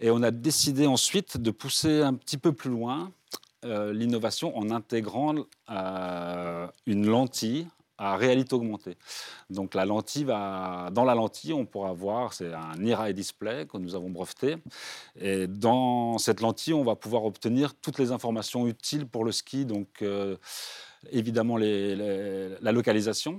Et 0.00 0.10
on 0.10 0.22
a 0.22 0.30
décidé 0.30 0.86
ensuite 0.86 1.36
de 1.36 1.50
pousser 1.50 2.00
un 2.00 2.14
petit 2.14 2.38
peu 2.38 2.52
plus 2.52 2.70
loin 2.70 3.12
euh, 3.66 3.92
l'innovation 3.92 4.56
en 4.56 4.70
intégrant 4.70 5.34
une 6.86 7.06
lentille 7.06 7.68
à 7.98 8.16
réalité 8.16 8.54
augmentée. 8.54 8.96
Donc 9.50 9.74
la 9.74 9.84
lentille 9.84 10.24
va, 10.24 10.88
dans 10.92 11.04
la 11.04 11.14
lentille, 11.14 11.52
on 11.52 11.66
pourra 11.66 11.92
voir, 11.92 12.32
c'est 12.32 12.52
un 12.54 12.82
Eye 12.82 13.12
Display 13.12 13.66
que 13.66 13.76
nous 13.76 13.94
avons 13.94 14.08
breveté. 14.08 14.56
Et 15.20 15.46
dans 15.46 16.16
cette 16.16 16.40
lentille, 16.40 16.72
on 16.72 16.84
va 16.84 16.96
pouvoir 16.96 17.24
obtenir 17.26 17.74
toutes 17.74 17.98
les 17.98 18.10
informations 18.12 18.66
utiles 18.66 19.06
pour 19.06 19.24
le 19.24 19.30
ski. 19.30 19.66
Donc 19.66 20.02
évidemment 21.10 21.56
la 21.56 22.72
localisation, 22.72 23.38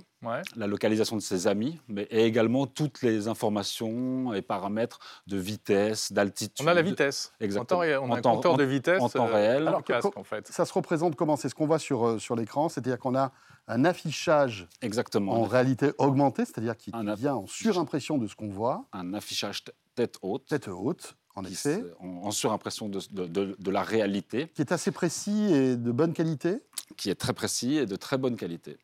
la 0.56 0.67
localisation 0.67 1.15
de 1.15 1.21
ses 1.21 1.47
amis, 1.47 1.80
mais 1.88 2.04
également 2.10 2.67
toutes 2.67 3.02
les 3.02 3.28
informations 3.28 4.34
et 4.34 4.41
paramètres 4.41 4.99
de 5.28 5.38
vitesse, 5.38 6.12
d'altitude. 6.12 6.65
On 6.65 6.69
a 6.69 6.73
la 6.73 6.82
vitesse. 6.82 7.32
Exactement. 7.39 7.82
on 7.82 8.12
a 8.12 8.17
un 8.17 8.21
compteur 8.21 8.58
de 8.58 8.63
vitesse 8.63 9.02
en 9.02 9.10
temps 9.10 9.26
réel. 9.26 9.67
Alors, 9.67 9.82
en 10.15 10.23
fait. 10.23 10.47
Ça 10.47 10.65
se 10.65 10.73
représente 10.73 11.15
comment? 11.15 11.36
C'est 11.36 11.49
ce 11.49 11.56
qu'on 11.56 11.67
voit 11.67 11.80
sur, 11.80 12.06
euh, 12.08 12.19
sur 12.19 12.36
l'écran, 12.36 12.69
c'est-à-dire 12.69 12.99
qu'on 12.99 13.15
a 13.15 13.32
un 13.67 13.86
affichage 13.86 14.67
Exactement. 14.82 15.34
en 15.34 15.43
réalité 15.43 15.91
augmenté, 15.97 16.45
c'est-à-dire 16.45 16.76
qui 16.76 16.91
vient 17.17 17.36
en 17.36 17.47
surimpression 17.47 18.17
de 18.17 18.28
ce 18.28 18.36
qu'on 18.36 18.49
voit. 18.49 18.86
Un 18.91 19.13
affichage 19.13 19.63
tête 19.95 20.17
haute. 20.21 20.45
Tête 20.47 20.67
haute. 20.67 21.15
En 21.36 21.43
effet. 21.46 21.84
En, 22.00 22.32
surimpression 22.32 22.89
de, 22.89 23.00
de, 23.12 23.56
de, 23.58 23.72
la 23.72 23.82
réalité. 23.82 24.50
Qui 24.54 24.62
est 24.62 24.72
assez 24.72 24.91
précis 24.91 25.54
et 25.54 25.76
de 25.76 25.91
bonne 25.91 26.13
qualité 26.13 26.62
Qui 26.96 27.10
est 27.10 27.15
très 27.15 27.34
précis 27.34 27.78
et 27.78 27.86
de 27.86 27.96
très 27.96 28.17
bonne 28.17 28.36
qualité. 28.36 28.78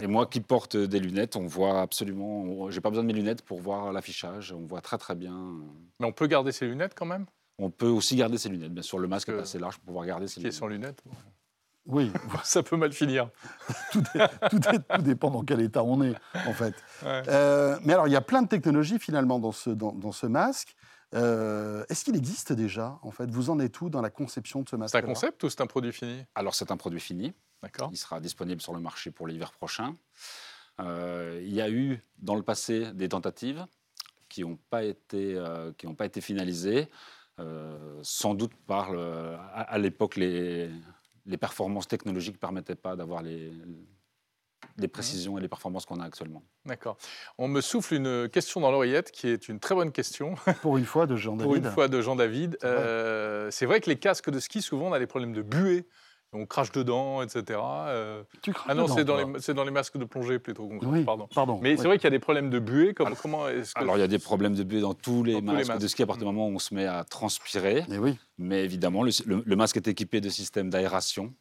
Et 0.00 0.06
moi 0.06 0.26
qui 0.26 0.40
porte 0.40 0.76
des 0.76 1.00
lunettes, 1.00 1.36
on 1.36 1.46
voit 1.46 1.80
absolument. 1.80 2.70
J'ai 2.70 2.80
pas 2.80 2.90
besoin 2.90 3.02
de 3.02 3.08
mes 3.08 3.14
lunettes 3.14 3.42
pour 3.42 3.60
voir 3.60 3.92
l'affichage. 3.92 4.52
On 4.52 4.66
voit 4.66 4.80
très 4.80 4.98
très 4.98 5.14
bien. 5.14 5.56
Mais 5.98 6.06
on 6.06 6.12
peut 6.12 6.26
garder 6.26 6.52
ses 6.52 6.66
lunettes 6.66 6.94
quand 6.94 7.06
même? 7.06 7.26
On 7.58 7.70
peut 7.70 7.88
aussi 7.88 8.16
garder 8.16 8.38
ses 8.38 8.48
lunettes. 8.48 8.72
Bien 8.72 8.82
sûr, 8.82 8.98
le 8.98 9.08
masque 9.08 9.30
est 9.30 9.38
assez 9.38 9.58
large 9.58 9.76
pour 9.78 9.86
pouvoir 9.86 10.06
garder 10.06 10.28
ses 10.28 10.34
qui 10.34 10.40
lunettes. 10.40 10.52
Qui 10.52 10.56
est 10.56 10.60
sans 10.60 10.66
lunettes 10.68 11.02
Oui. 11.86 12.12
Ça 12.44 12.62
peut 12.62 12.76
mal 12.76 12.92
finir. 12.92 13.30
tout, 13.92 14.02
tout, 14.50 15.02
dépend 15.02 15.30
dans 15.30 15.42
quel 15.42 15.60
état 15.60 15.82
on 15.82 16.02
est, 16.02 16.14
en 16.46 16.52
fait. 16.52 16.74
Euh, 17.04 17.76
mais 17.84 17.94
alors, 17.94 18.06
il 18.06 18.12
y 18.12 18.16
a 18.16 18.20
plein 18.20 18.42
de 18.42 18.48
technologies 18.48 18.98
finalement 18.98 19.40
dans 19.40 19.52
ce, 19.52 19.70
dans, 19.70 19.92
dans 19.92 20.12
ce 20.12 20.26
masque. 20.26 20.76
Euh, 21.14 21.84
est-ce 21.88 22.04
qu'il 22.04 22.16
existe 22.16 22.52
déjà, 22.52 22.98
en 23.02 23.10
fait? 23.10 23.30
Vous 23.30 23.50
en 23.50 23.58
êtes 23.58 23.80
où 23.80 23.90
dans 23.90 24.00
la 24.00 24.10
conception 24.10 24.62
de 24.62 24.68
ce 24.68 24.76
masque 24.76 24.92
C'est 24.92 24.98
un 24.98 25.06
concept 25.06 25.42
ou 25.42 25.50
c'est 25.50 25.60
un 25.60 25.66
produit 25.66 25.92
fini? 25.92 26.24
Alors, 26.34 26.54
c'est 26.54 26.70
un 26.70 26.76
produit 26.76 27.00
fini. 27.00 27.32
D'accord. 27.62 27.90
Il 27.92 27.96
sera 27.96 28.20
disponible 28.20 28.60
sur 28.60 28.72
le 28.72 28.80
marché 28.80 29.10
pour 29.10 29.26
l'hiver 29.26 29.52
prochain. 29.52 29.96
Euh, 30.80 31.40
il 31.42 31.52
y 31.52 31.60
a 31.60 31.68
eu 31.68 32.02
dans 32.18 32.36
le 32.36 32.42
passé 32.42 32.92
des 32.92 33.08
tentatives 33.08 33.66
qui 34.28 34.42
n'ont 34.42 34.58
pas, 34.70 34.84
été, 34.84 35.34
euh, 35.34 35.72
qui 35.76 35.86
pas 35.88 36.06
été 36.06 36.20
finalisées, 36.20 36.88
sans 38.02 38.34
doute 38.34 38.52
par, 38.66 38.92
à, 39.54 39.78
l'époque, 39.78 40.16
les, 40.16 40.70
les 41.24 41.36
performances 41.38 41.88
technologiques 41.88 42.34
ne 42.34 42.40
permettaient 42.40 42.74
pas 42.74 42.96
d'avoir 42.96 43.22
les, 43.22 43.50
les 44.76 44.88
précisions 44.88 45.38
et 45.38 45.40
les 45.40 45.48
performances 45.48 45.86
qu'on 45.86 46.00
a 46.00 46.04
actuellement. 46.04 46.42
D'accord. 46.66 46.96
On 47.38 47.48
me 47.48 47.60
souffle 47.60 47.94
une 47.94 48.28
question 48.28 48.60
dans 48.60 48.70
l'oreillette 48.70 49.10
qui 49.10 49.28
est 49.28 49.48
une 49.48 49.60
très 49.60 49.74
bonne 49.74 49.92
question. 49.92 50.34
Pour 50.62 50.78
une 50.78 50.84
fois 50.84 51.06
de 51.06 51.16
Jean 51.16 51.36
David. 51.36 51.44
Pour 51.46 51.56
une 51.56 51.70
fois 51.72 51.88
de 51.88 52.00
Jean 52.00 52.16
David. 52.16 52.56
C'est 52.60 52.68
vrai. 52.68 52.76
Euh, 52.78 53.50
vrai. 53.62 53.80
que 53.80 53.90
les 53.90 53.98
casques 53.98 54.30
de 54.30 54.40
ski, 54.40 54.62
souvent, 54.62 54.86
on 54.86 54.92
a 54.92 54.98
des 54.98 55.06
problèmes 55.06 55.32
de 55.32 55.42
buée. 55.42 55.86
On 56.32 56.46
crache 56.46 56.70
dedans, 56.70 57.22
etc. 57.22 57.58
Euh... 57.60 58.22
Tu 58.42 58.52
ah 58.68 58.74
non, 58.74 58.86
c'est 58.86 59.04
dans, 59.04 59.16
les, 59.16 59.54
dans 59.54 59.64
les 59.64 59.70
masques 59.72 59.98
de 59.98 60.04
plongée 60.04 60.38
plutôt. 60.38 60.70
Oui, 60.82 61.02
pardon. 61.02 61.26
pardon. 61.34 61.58
Mais 61.60 61.76
c'est 61.76 61.88
vrai 61.88 61.98
qu'il 61.98 62.04
y 62.04 62.06
a 62.06 62.10
des 62.10 62.20
problèmes 62.20 62.50
de 62.50 62.60
buée. 62.60 62.94
Comme, 62.94 63.08
alors, 63.08 63.20
comment 63.20 63.46
alors 63.74 63.96
il 63.96 64.00
y 64.00 64.04
a 64.04 64.08
des 64.08 64.20
problèmes 64.20 64.54
de 64.54 64.62
buée 64.62 64.80
dans 64.80 64.94
tous 64.94 65.24
les, 65.24 65.40
masques, 65.40 65.46
tous 65.46 65.56
les 65.56 65.64
masques, 65.64 65.82
de 65.82 65.88
ski 65.88 66.02
à 66.04 66.06
partir 66.06 66.26
du 66.26 66.32
moment 66.32 66.46
où 66.46 66.54
on 66.54 66.60
se 66.60 66.72
met 66.72 66.86
à 66.86 67.02
transpirer. 67.02 67.84
Mais, 67.88 67.98
oui. 67.98 68.16
Mais 68.38 68.62
évidemment, 68.62 69.02
le, 69.02 69.10
le, 69.44 69.56
masque 69.56 69.76
est 69.76 69.88
équipé 69.88 70.20
de 70.20 70.28
systèmes 70.28 70.70
d'aération. 70.70 71.34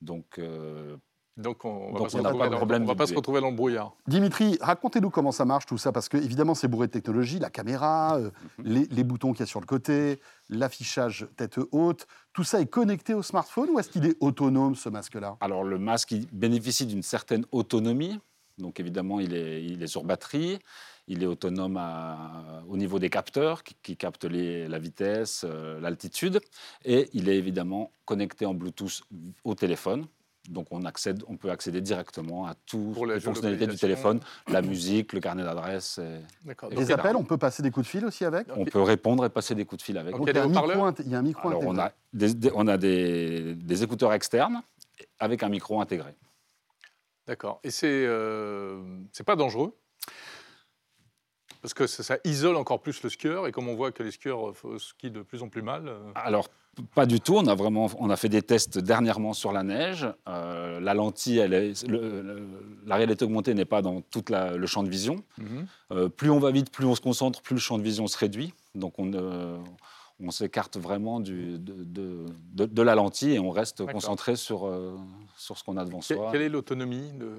Donc, 0.00 0.38
euh, 0.38 0.96
donc 1.38 1.64
on 1.64 1.92
ne 1.92 1.98
va, 1.98 2.94
pas, 2.94 3.06
se 3.06 3.14
retrouver 3.14 3.40
dans 3.40 3.50
le 3.50 3.56
brouillard. 3.56 3.94
Dimitri, 4.08 4.58
racontez-nous 4.60 5.10
comment 5.10 5.30
ça 5.30 5.44
marche 5.44 5.66
tout 5.66 5.78
ça, 5.78 5.92
parce 5.92 6.08
que 6.08 6.16
évidemment 6.16 6.54
c'est 6.54 6.66
bourré 6.66 6.88
de 6.88 6.92
technologie, 6.92 7.38
la 7.38 7.48
caméra, 7.48 8.16
euh, 8.16 8.30
mhm. 8.58 8.86
les, 8.90 9.04
boutons 9.04 9.32
qu'il 9.32 9.40
y 9.40 9.42
a 9.44 9.46
sur 9.46 9.60
le 9.60 9.66
côté, 9.66 10.20
l'affichage 10.50 11.28
tête 11.36 11.60
haute, 11.70 12.08
tout 12.32 12.42
ça 12.42 12.60
est 12.60 12.66
connecté 12.66 13.14
au 13.14 13.22
smartphone 13.22 13.70
ou 13.70 13.78
est-ce 13.78 13.88
qu'il 13.88 14.04
est 14.04 14.16
autonome 14.18 14.74
ce 14.74 14.88
masque-là? 14.88 15.36
Alors 15.40 15.62
le 15.62 15.78
masque 15.78 16.10
il 16.10 16.26
bénéficie 16.32 16.86
d'une 16.86 17.04
certaine 17.04 17.46
autonomie, 17.52 18.18
donc 18.58 18.80
évidemment 18.80 19.20
il 19.20 19.32
est, 19.32 19.64
il 19.64 19.80
est 19.82 19.86
sur 19.86 20.02
batterie, 20.02 20.58
il 21.06 21.22
est 21.22 21.26
autonome 21.26 21.80
au 22.68 22.76
niveau 22.76 22.98
des 22.98 23.10
capteurs 23.10 23.62
qui, 23.62 23.96
captent 23.96 24.24
la 24.24 24.78
vitesse, 24.78 25.44
euh, 25.48 25.80
l'altitude, 25.80 26.40
et 26.84 27.08
il 27.14 27.28
est 27.28 27.36
évidemment 27.36 27.92
connecté 28.04 28.44
en 28.44 28.54
Bluetooth 28.54 29.02
au 29.44 29.54
téléphone. 29.54 30.06
Donc 30.48 30.68
on, 30.70 30.84
accède, 30.84 31.22
on 31.28 31.36
peut 31.36 31.50
accéder 31.50 31.80
directement 31.80 32.46
à 32.46 32.54
toutes 32.66 33.06
les 33.06 33.20
fonctionnalités 33.20 33.66
du 33.66 33.76
téléphone, 33.76 34.20
la 34.48 34.62
musique, 34.62 35.12
le 35.12 35.20
carnet 35.20 35.44
d'adresse. 35.44 36.00
Les 36.70 36.90
appels, 36.90 37.16
on 37.16 37.24
peut 37.24 37.38
passer 37.38 37.62
des 37.62 37.70
coups 37.70 37.86
de 37.86 37.90
fil 37.90 38.04
aussi 38.04 38.24
avec 38.24 38.46
On 38.56 38.64
peut 38.64 38.82
répondre 38.82 39.24
et 39.24 39.28
passer 39.28 39.54
des 39.54 39.64
coups 39.64 39.80
de 39.80 39.84
fil 39.84 39.98
avec. 39.98 40.14
il, 40.18 40.26
y 40.26 40.38
a 40.38 40.46
il 41.04 41.10
y 41.10 41.14
a 41.14 41.18
un 41.18 41.22
micro 41.22 41.48
Alors, 41.48 41.62
On 41.66 41.78
a, 41.78 41.92
des, 42.12 42.50
on 42.54 42.66
a 42.66 42.76
des, 42.76 43.82
écouteurs 43.82 44.12
externes 44.12 44.62
avec 45.18 45.42
un 45.42 45.48
micro 45.48 45.80
intégré. 45.80 46.14
D'accord. 47.26 47.60
Et 47.62 47.70
c'est 47.70 47.86
euh, 48.06 48.82
pas 49.26 49.36
dangereux? 49.36 49.74
Parce 51.60 51.74
que 51.74 51.86
ça, 51.86 52.18
isole 52.24 52.56
encore 52.56 52.80
plus 52.80 53.02
le 53.02 53.10
skieur, 53.10 53.46
et 53.46 53.52
comme 53.52 53.68
on 53.68 53.74
voit 53.74 53.90
que 53.90 54.02
les 54.02 54.12
skieurs 54.12 54.54
skient 54.78 55.10
de 55.10 55.22
plus 55.22 55.42
en 55.42 55.48
plus 55.48 55.62
mal. 55.62 55.88
Euh, 55.88 56.12
Alors, 56.14 56.48
Pas 56.94 57.06
du 57.06 57.20
tout. 57.20 57.34
On 57.36 57.46
a 57.46 57.54
vraiment, 57.54 57.90
on 57.98 58.10
a 58.10 58.16
fait 58.16 58.28
des 58.28 58.42
tests 58.42 58.78
dernièrement 58.78 59.32
sur 59.32 59.52
la 59.52 59.62
neige. 59.62 60.06
Euh, 60.28 60.80
la 60.80 60.94
lentille, 60.94 61.38
elle 61.38 61.54
est, 61.54 61.86
la 62.86 62.96
réalité 62.96 63.24
augmentée 63.24 63.54
n'est 63.54 63.64
pas 63.64 63.82
dans 63.82 64.00
tout 64.00 64.24
le 64.30 64.66
champ 64.66 64.82
de 64.82 64.90
vision. 64.90 65.16
Mhm. 65.38 65.66
Euh, 65.92 66.08
plus 66.08 66.30
on 66.30 66.38
va 66.38 66.50
vite, 66.50 66.70
plus 66.70 66.86
on 66.86 66.94
se 66.94 67.00
concentre, 67.00 67.42
plus 67.42 67.54
le 67.54 67.60
champ 67.60 67.78
de 67.78 67.82
vision 67.82 68.06
se 68.06 68.18
réduit. 68.18 68.52
Donc 68.74 68.98
on, 68.98 69.10
on 70.20 70.30
s'écarte 70.30 70.76
vraiment 70.76 71.20
du, 71.20 71.58
de, 71.58 72.26
de, 72.52 72.82
la 72.82 72.94
lentille 72.94 73.34
et 73.34 73.38
on 73.38 73.50
reste 73.50 73.86
concentré 73.86 74.34
sur, 74.34 74.66
euh, 74.66 74.96
sur 75.36 75.56
ce 75.56 75.62
qu'on 75.62 75.76
a 75.76 75.84
devant 75.84 76.00
soi. 76.00 76.30
Quelle 76.32 76.42
est 76.42 76.48
l'autonomie 76.48 77.12
de, 77.12 77.34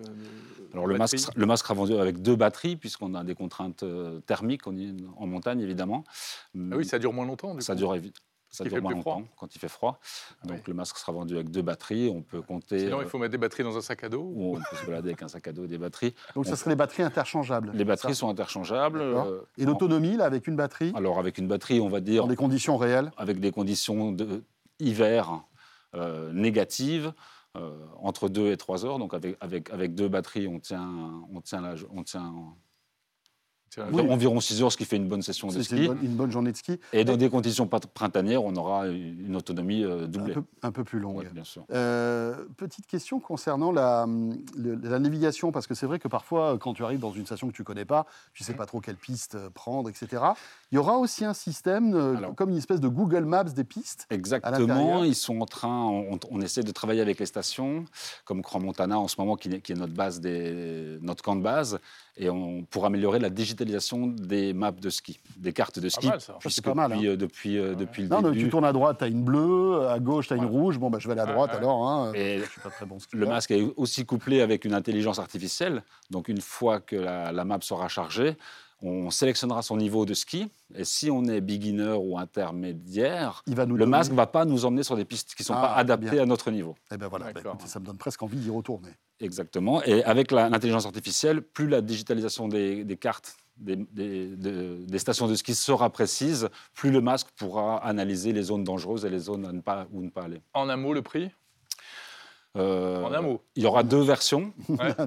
Alors 0.74 0.88
le 0.88 0.98
masque, 0.98 1.18
le 1.36 1.46
masque 1.46 1.66
sera 1.66 1.74
vendu 1.74 1.96
avec 1.96 2.22
deux 2.22 2.36
batteries 2.36 2.78
puisqu'on 2.78 3.16
a 3.16 3.24
des 3.24 3.36
contraintes 3.36 3.84
euh, 3.84 4.22
thermiques 4.22 4.66
en 4.68 5.28
montagne 5.28 5.60
évidemment. 5.60 6.06
Ah 6.56 6.78
oui, 6.78 6.86
ça 6.86 7.00
dure 7.00 7.12
moins 7.12 7.26
longtemps. 7.26 7.54
Du 7.54 7.62
ça 7.62 7.76
dure 7.76 7.94
ça 8.50 8.64
dure 8.64 8.82
moins 8.82 8.94
longtemps 8.94 9.24
quand 9.38 9.56
il 9.56 9.60
fait 9.60 9.70
froid. 9.70 10.00
Donc 10.44 10.68
le 10.68 10.74
masque 10.74 10.98
sera 10.98 11.12
vendu 11.12 11.36
avec 11.36 11.52
deux 11.52 11.62
batteries. 11.62 12.10
On 12.10 12.22
peut 12.22 12.42
compter. 12.42 12.80
Sinon, 12.80 13.02
il 13.02 13.08
faut 13.08 13.18
mettre 13.18 13.32
des 13.32 13.38
batteries 13.38 13.64
dans 13.64 13.78
un 13.78 13.82
sac 13.82 14.04
à 14.04 14.10
dos. 14.10 14.32
Ou 14.34 14.56
on 14.56 14.60
peut 14.60 14.76
se 14.76 14.86
balader 14.86 15.10
avec 15.10 15.24
un 15.24 15.28
sac 15.28 15.48
à 15.48 15.52
dos 15.52 15.66
et 15.66 15.68
des 15.68 15.78
batteries. 15.78 16.14
Donc 16.36 16.46
ça 16.46 16.56
serait 16.56 16.72
des 16.72 16.76
batteries 16.76 17.04
interchangeables. 17.04 17.72
Les 17.74 17.86
batteries 17.86 18.16
sont 18.16 18.30
interchangeables. 18.30 19.02
Euh, 19.02 19.42
et 19.58 19.66
l'autonomie 19.66 20.18
là, 20.18 20.26
avec 20.26 20.48
une 20.48 20.56
batterie 20.56 20.92
Alors 20.96 21.20
avec 21.20 21.38
une 21.38 21.48
batterie, 21.48 21.80
on 21.80 21.90
va 21.90 22.02
dire. 22.02 22.24
Dans 22.24 22.30
des 22.30 22.36
conditions 22.36 22.78
réelles. 22.78 23.12
Avec 23.18 23.40
des 23.40 23.52
conditions 23.52 24.12
de 24.12 24.44
hiver 24.80 25.44
euh, 25.96 26.32
négatives. 26.34 27.14
Euh, 27.58 27.72
entre 27.98 28.30
2 28.30 28.52
et 28.52 28.58
3 28.58 28.86
heures. 28.86 29.00
Donc 29.00 29.16
avec, 29.16 29.36
avec, 29.42 29.72
avec 29.72 29.96
deux 29.96 30.08
batteries, 30.08 30.48
on 30.48 30.60
tient, 30.60 31.24
on 31.34 31.42
tient, 31.42 31.62
la, 31.62 31.74
on 31.92 32.04
tient 32.04 32.32
Environ 33.78 34.40
6 34.40 34.64
heures, 34.64 34.72
ce 34.72 34.78
qui 34.78 34.86
fait 34.86 34.98
une 34.98 35.08
bonne 35.08 35.22
session 35.22 35.48
de 35.48 35.62
ski. 35.62 35.86
Une 36.02 36.16
bonne, 36.16 36.32
journée 36.32 36.52
de 36.52 36.58
ski. 36.58 36.80
Et 36.94 37.04
dans 37.04 37.18
des 37.18 37.30
conditions 37.30 37.68
printanières, 37.68 38.44
on 38.44 38.56
aura 38.56 38.88
une 38.88 39.36
autonomie 39.36 39.84
euh, 39.84 40.08
doublée. 40.08 40.36
Un 40.62 40.72
peu, 40.72 40.84
plus 40.84 41.00
longue. 41.00 41.28
bien 41.34 41.44
sûr. 41.44 41.66
Euh, 41.72 42.46
petite 42.58 42.88
question 42.88 43.20
concernant 43.20 43.72
la, 43.72 44.08
la 44.58 45.00
navigation, 45.00 45.52
parce 45.52 45.68
que 45.68 45.74
c'est 45.74 45.86
vrai 45.86 46.00
que 46.00 46.08
parfois, 46.08 46.58
quand 46.60 46.74
tu 46.74 46.84
arrives 46.84 47.00
dans 47.00 47.12
une 47.12 47.26
station 47.26 47.48
que 47.48 47.54
tu 47.54 47.62
ne 47.62 47.66
connais 47.66 47.86
pas, 47.86 48.06
tu 48.34 48.44
ne 48.44 48.46
sais 48.46 48.54
pas 48.54 48.66
trop 48.66 48.80
quelle 48.80 48.96
piste 48.96 49.38
prendre, 49.50 49.90
etc. 49.90 50.24
Il 50.72 50.76
y 50.76 50.78
aura 50.78 50.98
aussi 50.98 51.26
un 51.26 51.34
système, 51.34 51.94
euh, 51.94 52.32
comme 52.36 52.50
une 52.50 52.58
espèce 52.58 52.80
de 52.80 52.88
Google 52.88 53.26
Maps 53.26 53.44
des 53.44 53.64
pistes. 53.64 54.08
Exactement. 54.10 55.04
Ils 55.04 55.16
sont 55.16 55.42
en 55.42 55.46
train, 55.46 55.88
on, 56.30 56.42
essaie 56.42 56.64
de 56.64 56.72
travailler 56.72 57.02
avec 57.02 57.20
les 57.20 57.26
stations, 57.26 57.86
comme 58.26 58.42
Croix-Montana 58.42 58.98
en 58.98 59.08
ce 59.08 59.16
moment, 59.20 59.36
qui 59.36 59.50
est, 59.50 59.62
qui 59.62 59.74
est 59.74 59.76
notre, 59.76 59.94
base 59.94 60.20
des, 60.20 60.98
notre 61.02 61.24
camp 61.24 61.36
de 61.36 61.42
base, 61.42 61.80
et 62.18 62.30
on, 62.30 62.64
pour 62.64 62.86
améliorer 62.86 63.20
la 63.20 63.30
digitalisation 63.30 63.59
des 63.66 64.54
maps 64.54 64.72
de 64.72 64.90
ski, 64.90 65.20
des 65.38 65.54
cartes 65.54 65.80
de 65.80 65.90
ski. 65.90 66.08
Pas 66.08 66.14
mal, 66.14 66.22
ça. 66.22 66.38
Puisque 66.40 66.64
pas 66.64 66.74
mal, 66.74 66.92
depuis, 66.92 67.08
hein. 67.08 67.12
euh, 67.12 67.16
depuis, 67.16 67.58
euh, 67.58 67.76
depuis 67.76 68.04
le 68.04 68.10
non, 68.10 68.22
début. 68.22 68.38
Non, 68.38 68.44
tu 68.44 68.50
tournes 68.50 68.66
à 68.66 68.74
droite, 68.74 68.98
tu 69.00 69.04
as 69.04 69.08
une 69.08 69.24
bleue, 69.24 69.88
à 69.88 70.00
gauche, 70.00 70.28
tu 70.28 70.34
as 70.34 70.38
une 70.38 70.46
rouge. 70.46 70.78
Bon, 70.78 70.90
bah, 70.90 71.00
je 71.00 71.08
vais 71.08 71.14
à 71.14 71.26
la 71.26 71.32
droite 71.32 71.52
alors. 71.54 71.88
Hein. 71.88 72.12
Et 72.14 72.40
je 72.40 72.50
suis 72.50 72.62
pas 72.62 72.70
très 72.70 72.86
bon 72.86 72.98
Le 73.14 73.26
masque 73.26 73.52
est 73.52 73.66
aussi 73.76 74.06
couplé 74.06 74.42
avec 74.42 74.66
une 74.66 74.74
intelligence 74.74 75.20
artificielle. 75.20 75.84
Donc, 76.10 76.28
une 76.28 76.42
fois 76.42 76.80
que 76.80 76.96
la, 76.96 77.32
la 77.32 77.46
map 77.46 77.60
sera 77.62 77.88
chargée, 77.88 78.38
on 78.82 79.10
sélectionnera 79.10 79.62
son 79.62 79.78
niveau 79.78 80.06
de 80.06 80.14
ski. 80.14 80.50
Et 80.76 80.86
si 80.86 81.12
on 81.12 81.26
est 81.26 81.42
beginner 81.42 81.98
ou 82.00 82.18
intermédiaire, 82.18 83.44
le 83.48 83.54
donner... 83.54 83.86
masque 83.86 84.12
ne 84.12 84.16
va 84.16 84.28
pas 84.28 84.46
nous 84.46 84.66
emmener 84.66 84.84
sur 84.84 84.96
des 84.96 85.06
pistes 85.06 85.36
qui 85.36 85.44
ne 85.44 85.48
sont 85.48 85.54
pas 85.54 85.74
ah, 85.76 85.80
adaptées 85.80 86.20
à 86.20 86.26
notre 86.26 86.52
niveau. 86.52 86.76
Eh 86.92 86.98
ben 86.98 87.08
voilà, 87.08 87.34
bah, 87.34 87.42
ça 87.66 87.80
me 87.80 87.86
donne 87.86 87.98
presque 87.98 88.22
envie 88.24 88.38
d'y 88.38 88.50
retourner. 88.50 88.92
Exactement. 89.20 89.84
Et 89.84 90.04
avec 90.04 90.32
l'intelligence 90.32 90.86
artificielle, 90.86 91.42
plus 91.42 91.68
la 91.68 91.82
digitalisation 91.82 92.48
des, 92.48 92.86
des 92.86 92.98
cartes 92.98 93.36
des, 93.60 95.00
stations 95.00 95.28
de 95.28 95.36
ski 95.36 95.56
sera 95.56 95.90
précise, 95.90 96.50
plus 96.74 96.92
le 96.92 97.02
masque 97.02 97.28
pourra 97.36 97.78
analyser 97.86 98.34
les 98.34 98.44
zones 98.44 98.64
dangereuses 98.64 99.06
et 99.06 99.10
les 99.10 99.20
zones 99.20 99.46
à 99.46 99.52
ne 99.52 99.62
pas, 99.62 99.88
où 99.92 100.02
ne 100.02 100.10
pas 100.10 100.24
aller. 100.24 100.42
En 100.54 100.70
un 100.70 100.78
mot, 100.78 100.94
le 100.94 101.02
prix? 101.02 101.30
Euh, 102.58 103.04
en 103.04 103.14
un 103.14 103.22
mot. 103.22 103.42
Il 103.56 103.64
y 103.64 103.68
aura 103.68 103.84
deux 103.84 104.02
versions. 104.02 104.54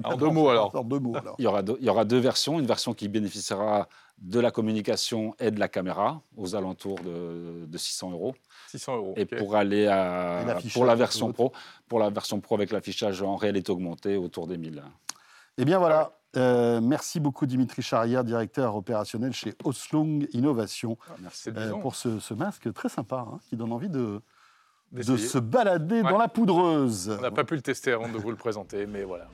en 0.03 0.15
deux 0.17 0.29
mots 0.29 0.49
alors. 0.49 0.73
En 0.75 0.83
deux 0.83 0.99
mots 0.99 1.15
alors. 1.17 1.35
Il, 1.39 1.43
y 1.43 1.47
aura 1.47 1.61
deux, 1.61 1.77
il 1.79 1.85
y 1.85 1.89
aura 1.89 2.05
deux 2.05 2.19
versions. 2.19 2.59
Une 2.59 2.65
version 2.65 2.93
qui 2.93 3.09
bénéficiera 3.09 3.89
de 4.19 4.39
la 4.39 4.51
communication 4.51 5.35
et 5.39 5.51
de 5.51 5.59
la 5.59 5.67
caméra 5.67 6.21
aux 6.37 6.55
alentours 6.55 6.99
de, 6.99 7.77
600 7.77 8.11
euros. 8.11 8.33
600 8.69 8.95
euros. 8.95 9.13
Et 9.17 9.25
pour 9.25 9.55
aller 9.55 9.87
à 9.87 10.57
pour 10.73 10.85
la 10.85 10.95
version 10.95 11.33
pro, 11.33 11.51
pour 11.87 11.99
la 11.99 12.09
version 12.09 12.39
pro 12.39 12.55
avec 12.55 12.71
l'affichage 12.71 13.21
en 13.21 13.35
réalité 13.35 13.71
augmentée 13.71 14.15
autour 14.15 14.47
des 14.47 14.57
1000. 14.57 14.81
Eh 15.57 15.65
bien 15.65 15.77
voilà, 15.77 16.17
euh, 16.35 16.81
merci 16.81 17.19
beaucoup 17.19 17.45
Dimitri 17.45 17.81
Charrière, 17.81 18.23
directeur 18.23 18.75
opérationnel 18.75 19.33
chez 19.33 19.53
Oslung 19.63 20.27
Innovation, 20.33 20.97
ah, 21.09 21.13
euh, 21.47 21.71
pour 21.73 21.95
ce, 21.95 22.33
masque 22.33 22.73
très 22.73 22.89
sympa 22.89 23.27
hein, 23.29 23.39
qui 23.49 23.55
donne 23.55 23.71
envie 23.71 23.89
de, 23.89 24.21
de 24.91 25.17
se 25.17 25.37
balader 25.37 26.01
dans 26.01 26.17
la 26.17 26.27
poudreuse. 26.27 27.15
On 27.19 27.21
n'a 27.21 27.31
pas 27.31 27.43
pu 27.43 27.55
le 27.55 27.61
tester 27.61 27.91
avant 27.91 28.09
de 28.09 28.17
vous 28.17 28.31
le 28.31 28.37
présenter, 28.37 28.85
mais 28.87 29.03
voilà. 29.03 29.27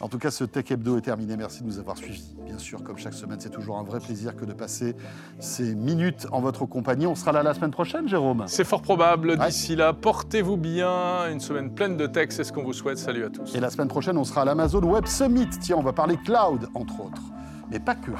En 0.00 0.08
tout 0.08 0.18
cas, 0.18 0.30
ce 0.30 0.44
Tech 0.44 0.70
Hebdo 0.70 0.98
est 0.98 1.02
terminé. 1.02 1.36
Merci 1.36 1.62
de 1.62 1.68
nous 1.68 1.78
avoir 1.78 1.96
suivis. 1.96 2.34
Bien 2.44 2.58
sûr, 2.58 2.82
comme 2.82 2.98
chaque 2.98 3.14
semaine, 3.14 3.38
c'est 3.40 3.50
toujours 3.50 3.78
un 3.78 3.84
vrai 3.84 4.00
plaisir 4.00 4.34
que 4.36 4.44
de 4.44 4.52
passer 4.52 4.96
ces 5.38 5.74
minutes 5.74 6.26
en 6.32 6.40
votre 6.40 6.66
compagnie. 6.66 7.06
On 7.06 7.14
sera 7.14 7.32
là 7.32 7.42
la 7.42 7.54
semaine 7.54 7.70
prochaine, 7.70 8.08
Jérôme? 8.08 8.44
C'est 8.48 8.64
fort 8.64 8.82
probable. 8.82 9.38
D'ici 9.38 9.76
là, 9.76 9.92
portez-vous 9.92 10.56
bien. 10.56 11.30
Une 11.30 11.40
semaine 11.40 11.72
pleine 11.72 11.96
de 11.96 12.06
tech, 12.06 12.28
c'est 12.30 12.44
ce 12.44 12.52
qu'on 12.52 12.64
vous 12.64 12.72
souhaite. 12.72 12.98
Salut 12.98 13.24
à 13.24 13.30
tous. 13.30 13.54
Et 13.54 13.60
la 13.60 13.70
semaine 13.70 13.88
prochaine, 13.88 14.18
on 14.18 14.24
sera 14.24 14.42
à 14.42 14.44
l'Amazon 14.44 14.82
Web 14.82 15.06
Summit. 15.06 15.48
Tiens, 15.60 15.76
on 15.78 15.82
va 15.82 15.92
parler 15.92 16.16
cloud, 16.16 16.68
entre 16.74 17.00
autres. 17.00 17.22
Mais 17.70 17.78
pas 17.78 17.94
que. 17.94 18.10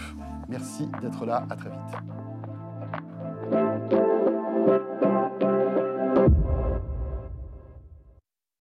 Merci 0.48 0.88
d'être 1.00 1.26
là. 1.26 1.46
À 1.50 1.56
très 1.56 1.70
vite. 1.70 2.21